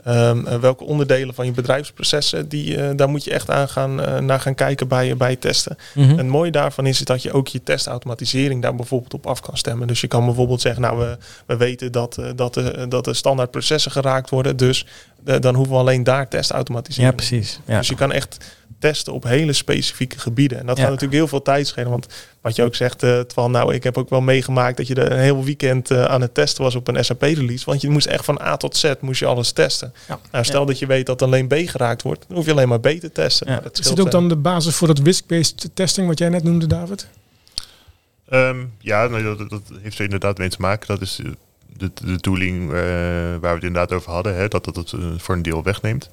Um, 0.08 0.48
uh, 0.48 0.56
welke 0.56 0.84
onderdelen 0.84 1.34
van 1.34 1.46
je 1.46 1.52
bedrijfsprocessen, 1.52 2.50
die, 2.50 2.78
uh, 2.78 2.89
daar 2.96 3.10
moet 3.10 3.24
je 3.24 3.32
echt 3.32 3.50
aan 3.50 3.70
gaan, 3.70 4.00
uh, 4.00 4.18
naar 4.18 4.39
gaan 4.39 4.56
kijken 4.56 4.88
bij, 4.88 5.18
bij 5.18 5.36
testen. 5.36 5.78
Mm 5.94 6.04
-hmm. 6.04 6.12
En 6.12 6.18
het 6.18 6.28
mooie 6.28 6.52
daarvan 6.52 6.86
is, 6.86 7.00
is 7.00 7.06
dat 7.06 7.22
je 7.22 7.32
ook 7.32 7.48
je 7.48 7.63
testautomatisering 7.63 8.62
daar 8.62 8.76
bijvoorbeeld 8.76 9.13
op 9.13 9.28
af 9.28 9.42
kan 9.42 9.58
stemmen. 9.58 9.88
Dus 9.88 10.02
je 10.02 10.08
kan 10.08 10.26
bijvoorbeeld 10.26 10.62
zeggen, 10.62 10.82
nou 10.82 10.98
we, 10.98 11.18
we 11.46 11.58
weten 11.58 11.92
dat, 11.92 12.20
dat, 12.36 12.54
de, 12.54 12.86
dat 12.89 13.06
de 13.06 13.13
standaard 13.13 13.52
processen 13.52 13.92
geraakt 13.92 14.30
worden, 14.30 14.58
dus 14.58 14.86
dan 15.39 15.56
hoeven 15.56 15.74
we 15.74 15.80
alleen 15.80 16.04
daar 16.04 16.28
testautomatisering. 16.28 17.10
Ja, 17.10 17.16
precies. 17.16 17.60
Ja. 17.66 17.78
Dus 17.78 17.88
je 17.88 17.96
kan 17.96 18.12
echt 18.12 18.38
testen 18.84 19.13
op 19.13 19.24
hele 19.24 19.54
specifieke 19.54 20.19
gebieden. 20.19 20.60
En 20.60 20.65
dat 20.65 20.78
ja. 20.78 20.82
gaat 20.82 20.91
natuurlijk 20.91 21.19
heel 21.19 21.28
veel 21.28 21.41
tijd 21.41 21.67
schelen. 21.67 21.89
Want 21.89 22.08
wat 22.41 22.56
je 22.56 22.63
ook 22.63 22.76
zegt, 22.76 23.04
uh, 23.04 23.19
Twan, 23.19 23.52
nou, 23.52 23.74
ik 23.74 23.84
heb 23.84 23.98
ook 23.98 24.10
wel 24.10 24.22
meegemaakt 24.22 24.78
dat 24.78 24.88
je 24.88 24.96
er 24.96 25.12
een 25.12 25.19
heel 25.19 25.43
weekend 25.43 25.91
uh, 25.91 26.06
aan 26.06 26.22
het 26.22 26.34
testen 26.34 26.63
was 26.63 26.76
op 26.76 26.88
een 26.88 27.06
SAP-release. 27.06 27.65
Want 27.65 27.82
je 27.82 27.89
moest 27.89 28.08
echt 28.08 28.26
van 28.26 28.41
A 28.41 28.58
tot 28.58 28.78
Z 28.78 28.93
moest 29.00 29.19
je 29.19 29.26
alles 29.26 29.52
testen. 29.52 29.93
Ja. 30.08 30.19
Nou, 30.32 30.46
stel 30.46 30.60
ja. 30.60 30.65
dat 30.65 30.80
je 30.80 30.86
weet 30.86 31.06
dat 31.06 31.22
alleen 31.22 31.48
B 31.48 31.54
geraakt 31.54 32.02
wordt, 32.02 32.26
dan 32.28 32.38
hoef 32.38 32.46
je 32.46 32.52
alleen 32.52 32.67
maar 32.67 32.80
B 32.80 32.88
te 32.88 33.12
testen. 33.12 33.48
Ja. 33.48 33.52
Nou, 33.52 33.63
dat 33.63 33.80
is 33.80 33.86
dit 33.86 34.00
ook 34.00 34.12
dan 34.12 34.30
de 34.30 34.36
basis 34.36 34.76
voor 34.76 34.88
dat 34.88 35.00
risk-based 35.00 35.69
testing 35.74 36.08
wat 36.08 36.19
jij 36.19 36.30
net 36.30 36.43
noemde, 36.43 36.67
David? 36.67 37.08
Um, 38.34 38.74
ja, 38.80 39.08
nou, 39.08 39.24
dat, 39.24 39.50
dat, 39.50 39.62
heeft 39.82 39.98
er 39.98 40.04
inderdaad 40.04 40.38
mee 40.38 40.50
te 40.50 40.58
maken. 40.60 40.88
Dat 40.88 41.02
is 41.02 41.19
de, 41.78 41.91
de 42.06 42.19
tooling 42.19 42.62
uh, 42.63 42.72
waar 42.72 43.39
we 43.39 43.48
het 43.48 43.63
inderdaad 43.63 43.91
over 43.91 44.12
hadden, 44.12 44.36
hè, 44.36 44.48
dat 44.48 44.65
dat 44.65 44.76
het 44.76 44.93
voor 45.17 45.36
een 45.36 45.41
deel 45.41 45.63
wegneemt. 45.63 46.10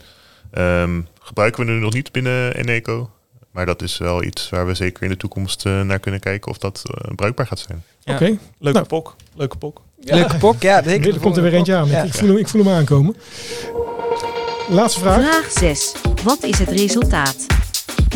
Um, 0.58 1.06
gebruiken 1.30 1.66
we 1.66 1.72
nu 1.72 1.78
nog 1.78 1.92
niet 1.92 2.12
binnen 2.12 2.54
Eneco. 2.54 3.10
Maar 3.50 3.66
dat 3.66 3.82
is 3.82 3.98
wel 3.98 4.22
iets 4.22 4.48
waar 4.48 4.66
we 4.66 4.74
zeker 4.74 5.02
in 5.02 5.08
de 5.08 5.16
toekomst 5.16 5.66
uh, 5.66 5.80
naar 5.80 5.98
kunnen 5.98 6.20
kijken 6.20 6.50
of 6.50 6.58
dat 6.58 6.82
uh, 6.86 7.14
bruikbaar 7.14 7.46
gaat 7.46 7.58
zijn. 7.58 7.84
Ja. 8.00 8.14
Oké, 8.14 8.24
okay. 8.24 8.38
leuke 8.58 8.78
nou. 8.78 8.88
pok. 8.88 9.16
Leuke 9.34 9.56
pok. 9.56 9.82
Ja. 10.00 10.14
Leuke 10.14 10.36
pok, 10.36 10.62
ja. 10.62 10.84
Er 10.84 11.18
komt 11.20 11.36
er 11.36 11.42
weer 11.42 11.54
eentje 11.54 11.74
aan. 11.74 11.88
Ja. 11.88 12.02
Ik, 12.02 12.14
voel 12.14 12.28
hem, 12.28 12.36
ik 12.38 12.48
voel 12.48 12.64
hem 12.64 12.74
aankomen. 12.74 13.16
Laatste 14.68 15.00
vraag. 15.00 15.20
Vraag 15.20 15.50
6. 15.50 15.92
Wat 16.22 16.42
is 16.42 16.58
het 16.58 16.68
resultaat? 16.68 17.46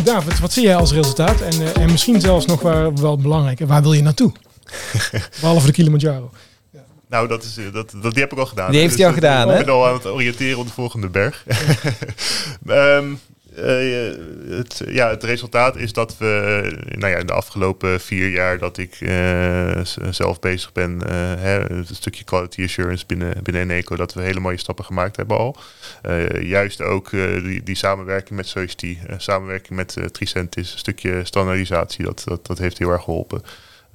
David, 0.05 0.39
wat 0.39 0.53
zie 0.53 0.63
jij 0.63 0.77
als 0.77 0.93
resultaat? 0.93 1.41
En, 1.41 1.61
uh, 1.61 1.77
en 1.77 1.91
misschien 1.91 2.21
zelfs 2.21 2.47
nog 2.47 2.61
waar, 2.61 2.95
wel 2.95 3.19
belangrijk, 3.19 3.61
waar 3.67 3.83
wil 3.83 3.93
je 3.93 4.03
naartoe? 4.03 4.33
Behalve 5.41 5.67
de 5.67 5.73
Kilimanjaro. 5.73 6.31
Nou, 7.15 7.29
dat 7.29 7.43
is, 7.43 7.59
dat, 7.73 7.95
dat, 8.03 8.13
die 8.13 8.23
heb 8.23 8.33
ik 8.33 8.39
al 8.39 8.47
gedaan. 8.47 8.71
Die 8.71 8.81
heeft 8.81 8.95
hij 8.95 9.07
dus 9.07 9.07
al 9.07 9.21
gedaan, 9.21 9.49
hè? 9.49 9.59
Ik 9.59 9.65
ben 9.65 9.75
al 9.75 9.87
aan 9.87 9.95
het 9.95 10.07
oriënteren 10.07 10.59
op 10.59 10.67
de 10.67 10.73
volgende 10.73 11.09
berg. 11.09 11.45
um, 12.67 13.21
uh, 13.59 14.15
het, 14.49 14.83
ja, 14.87 15.09
het 15.09 15.23
resultaat 15.23 15.77
is 15.77 15.93
dat 15.93 16.19
we 16.19 16.63
nou 16.89 17.13
ja, 17.13 17.19
in 17.19 17.27
de 17.27 17.33
afgelopen 17.33 18.01
vier 18.01 18.29
jaar 18.29 18.59
dat 18.59 18.79
ik 18.79 19.01
uh, 19.01 19.81
zelf 20.11 20.41
bezig 20.41 20.73
ben, 20.73 20.93
uh, 20.93 21.09
hè, 21.39 21.71
een 21.71 21.87
stukje 21.91 22.25
quality 22.25 22.63
assurance 22.63 23.05
binnen, 23.07 23.43
binnen 23.43 23.63
Eneco, 23.63 23.97
dat 23.97 24.15
we 24.15 24.21
hele 24.21 24.41
mooie 24.41 24.59
stappen 24.59 24.85
gemaakt 24.85 25.17
hebben 25.17 25.39
al. 25.39 25.57
juist 26.41 26.83
ook 26.83 27.11
die, 27.11 27.63
die 27.63 27.77
samenwerking 27.77 28.37
met 28.37 28.47
Society, 28.47 28.99
samenwerking 29.17 29.77
met 29.77 29.97
Tricentis, 30.13 30.73
een 30.73 30.79
stukje 30.79 31.25
standaardisatie, 31.25 32.05
dat, 32.05 32.23
dat, 32.25 32.47
dat 32.47 32.59
heeft 32.59 32.79
heel 32.79 32.91
erg 32.91 33.03
geholpen. 33.03 33.43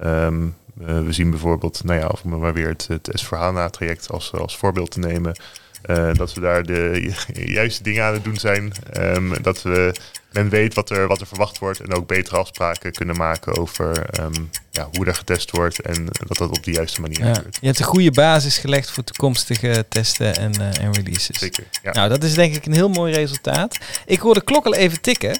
Um, 0.04 0.54
we 0.74 1.12
zien 1.12 1.30
bijvoorbeeld, 1.30 1.84
nou 1.84 2.00
ja, 2.00 2.06
of 2.06 2.24
maar 2.24 2.54
weer 2.54 2.68
het, 2.68 2.86
het 2.86 3.24
S4HANA-traject 3.24 4.10
als, 4.10 4.32
als 4.32 4.56
voorbeeld 4.56 4.90
te 4.90 4.98
nemen. 4.98 5.36
Uh, 5.86 6.14
dat 6.14 6.34
we 6.34 6.40
daar 6.40 6.62
de 6.62 7.12
juiste 7.58 7.82
dingen 7.82 8.04
aan 8.04 8.12
het 8.12 8.24
doen 8.24 8.36
zijn. 8.36 8.72
Um, 8.96 9.42
dat 9.42 9.62
we, 9.62 9.94
men 10.32 10.48
weet 10.48 10.74
wat 10.74 10.90
er, 10.90 11.06
wat 11.06 11.20
er 11.20 11.26
verwacht 11.26 11.58
wordt 11.58 11.80
en 11.80 11.94
ook 11.94 12.06
betere 12.06 12.36
afspraken 12.36 12.92
kunnen 12.92 13.16
maken 13.16 13.58
over 13.58 14.06
um, 14.20 14.50
ja, 14.70 14.88
hoe 14.92 15.06
er 15.06 15.14
getest 15.14 15.50
wordt 15.50 15.80
en 15.80 16.06
dat 16.26 16.38
dat 16.38 16.50
op 16.50 16.64
de 16.64 16.72
juiste 16.72 17.00
manier 17.00 17.26
ja. 17.26 17.34
gebeurt. 17.34 17.58
Je 17.60 17.66
hebt 17.66 17.78
een 17.78 17.84
goede 17.84 18.10
basis 18.10 18.58
gelegd 18.58 18.90
voor 18.90 19.04
toekomstige 19.04 19.84
testen 19.88 20.36
en, 20.36 20.52
uh, 20.60 20.82
en 20.82 20.92
releases. 20.92 21.38
Zeker. 21.38 21.64
Ja. 21.82 21.92
Nou, 21.92 22.08
dat 22.08 22.22
is 22.22 22.34
denk 22.34 22.54
ik 22.54 22.66
een 22.66 22.72
heel 22.72 22.88
mooi 22.88 23.14
resultaat. 23.14 23.78
Ik 24.06 24.18
hoor 24.18 24.34
de 24.34 24.44
klok 24.44 24.66
al 24.66 24.74
even 24.74 25.00
tikken. 25.00 25.38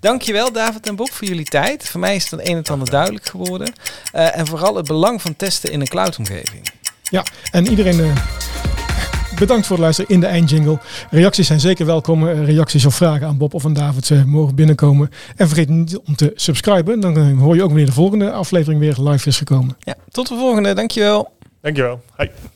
Dankjewel 0.00 0.52
David 0.52 0.86
en 0.86 0.96
Bob 0.96 1.12
voor 1.12 1.28
jullie 1.28 1.44
tijd. 1.44 1.88
Voor 1.88 2.00
mij 2.00 2.14
is 2.14 2.30
het 2.30 2.40
een 2.48 2.56
en 2.56 2.64
ander 2.64 2.90
duidelijk 2.90 3.26
geworden. 3.26 3.72
Uh, 4.14 4.38
en 4.38 4.46
vooral 4.46 4.76
het 4.76 4.86
belang 4.86 5.22
van 5.22 5.36
testen 5.36 5.72
in 5.72 5.80
een 5.80 5.88
cloudomgeving. 5.88 6.68
Ja, 7.10 7.24
en 7.50 7.68
iedereen... 7.68 8.14
Bedankt 9.42 9.66
voor 9.66 9.76
het 9.76 9.84
luisteren 9.84 10.10
in 10.10 10.20
de 10.20 10.26
eindjingle. 10.26 10.78
Reacties 11.10 11.46
zijn 11.46 11.60
zeker 11.60 11.86
welkom. 11.86 12.28
Reacties 12.28 12.86
of 12.86 12.94
vragen 12.94 13.26
aan 13.26 13.38
Bob 13.38 13.54
of 13.54 13.64
aan 13.64 13.72
David 13.72 14.10
uh, 14.10 14.24
mogen 14.24 14.54
binnenkomen. 14.54 15.10
En 15.36 15.46
vergeet 15.48 15.68
niet 15.68 15.98
om 15.98 16.16
te 16.16 16.32
subscriben. 16.34 17.00
Dan 17.00 17.18
uh, 17.18 17.38
hoor 17.38 17.54
je 17.54 17.62
ook 17.62 17.68
wanneer 17.68 17.86
de 17.86 17.92
volgende 17.92 18.32
aflevering 18.32 18.80
weer 18.80 18.96
live 18.98 19.28
is 19.28 19.38
gekomen. 19.38 19.76
Ja, 19.78 19.94
tot 20.08 20.28
de 20.28 20.34
volgende. 20.34 20.74
Dankjewel. 20.74 21.32
Dankjewel. 21.60 22.00
Hoi. 22.16 22.30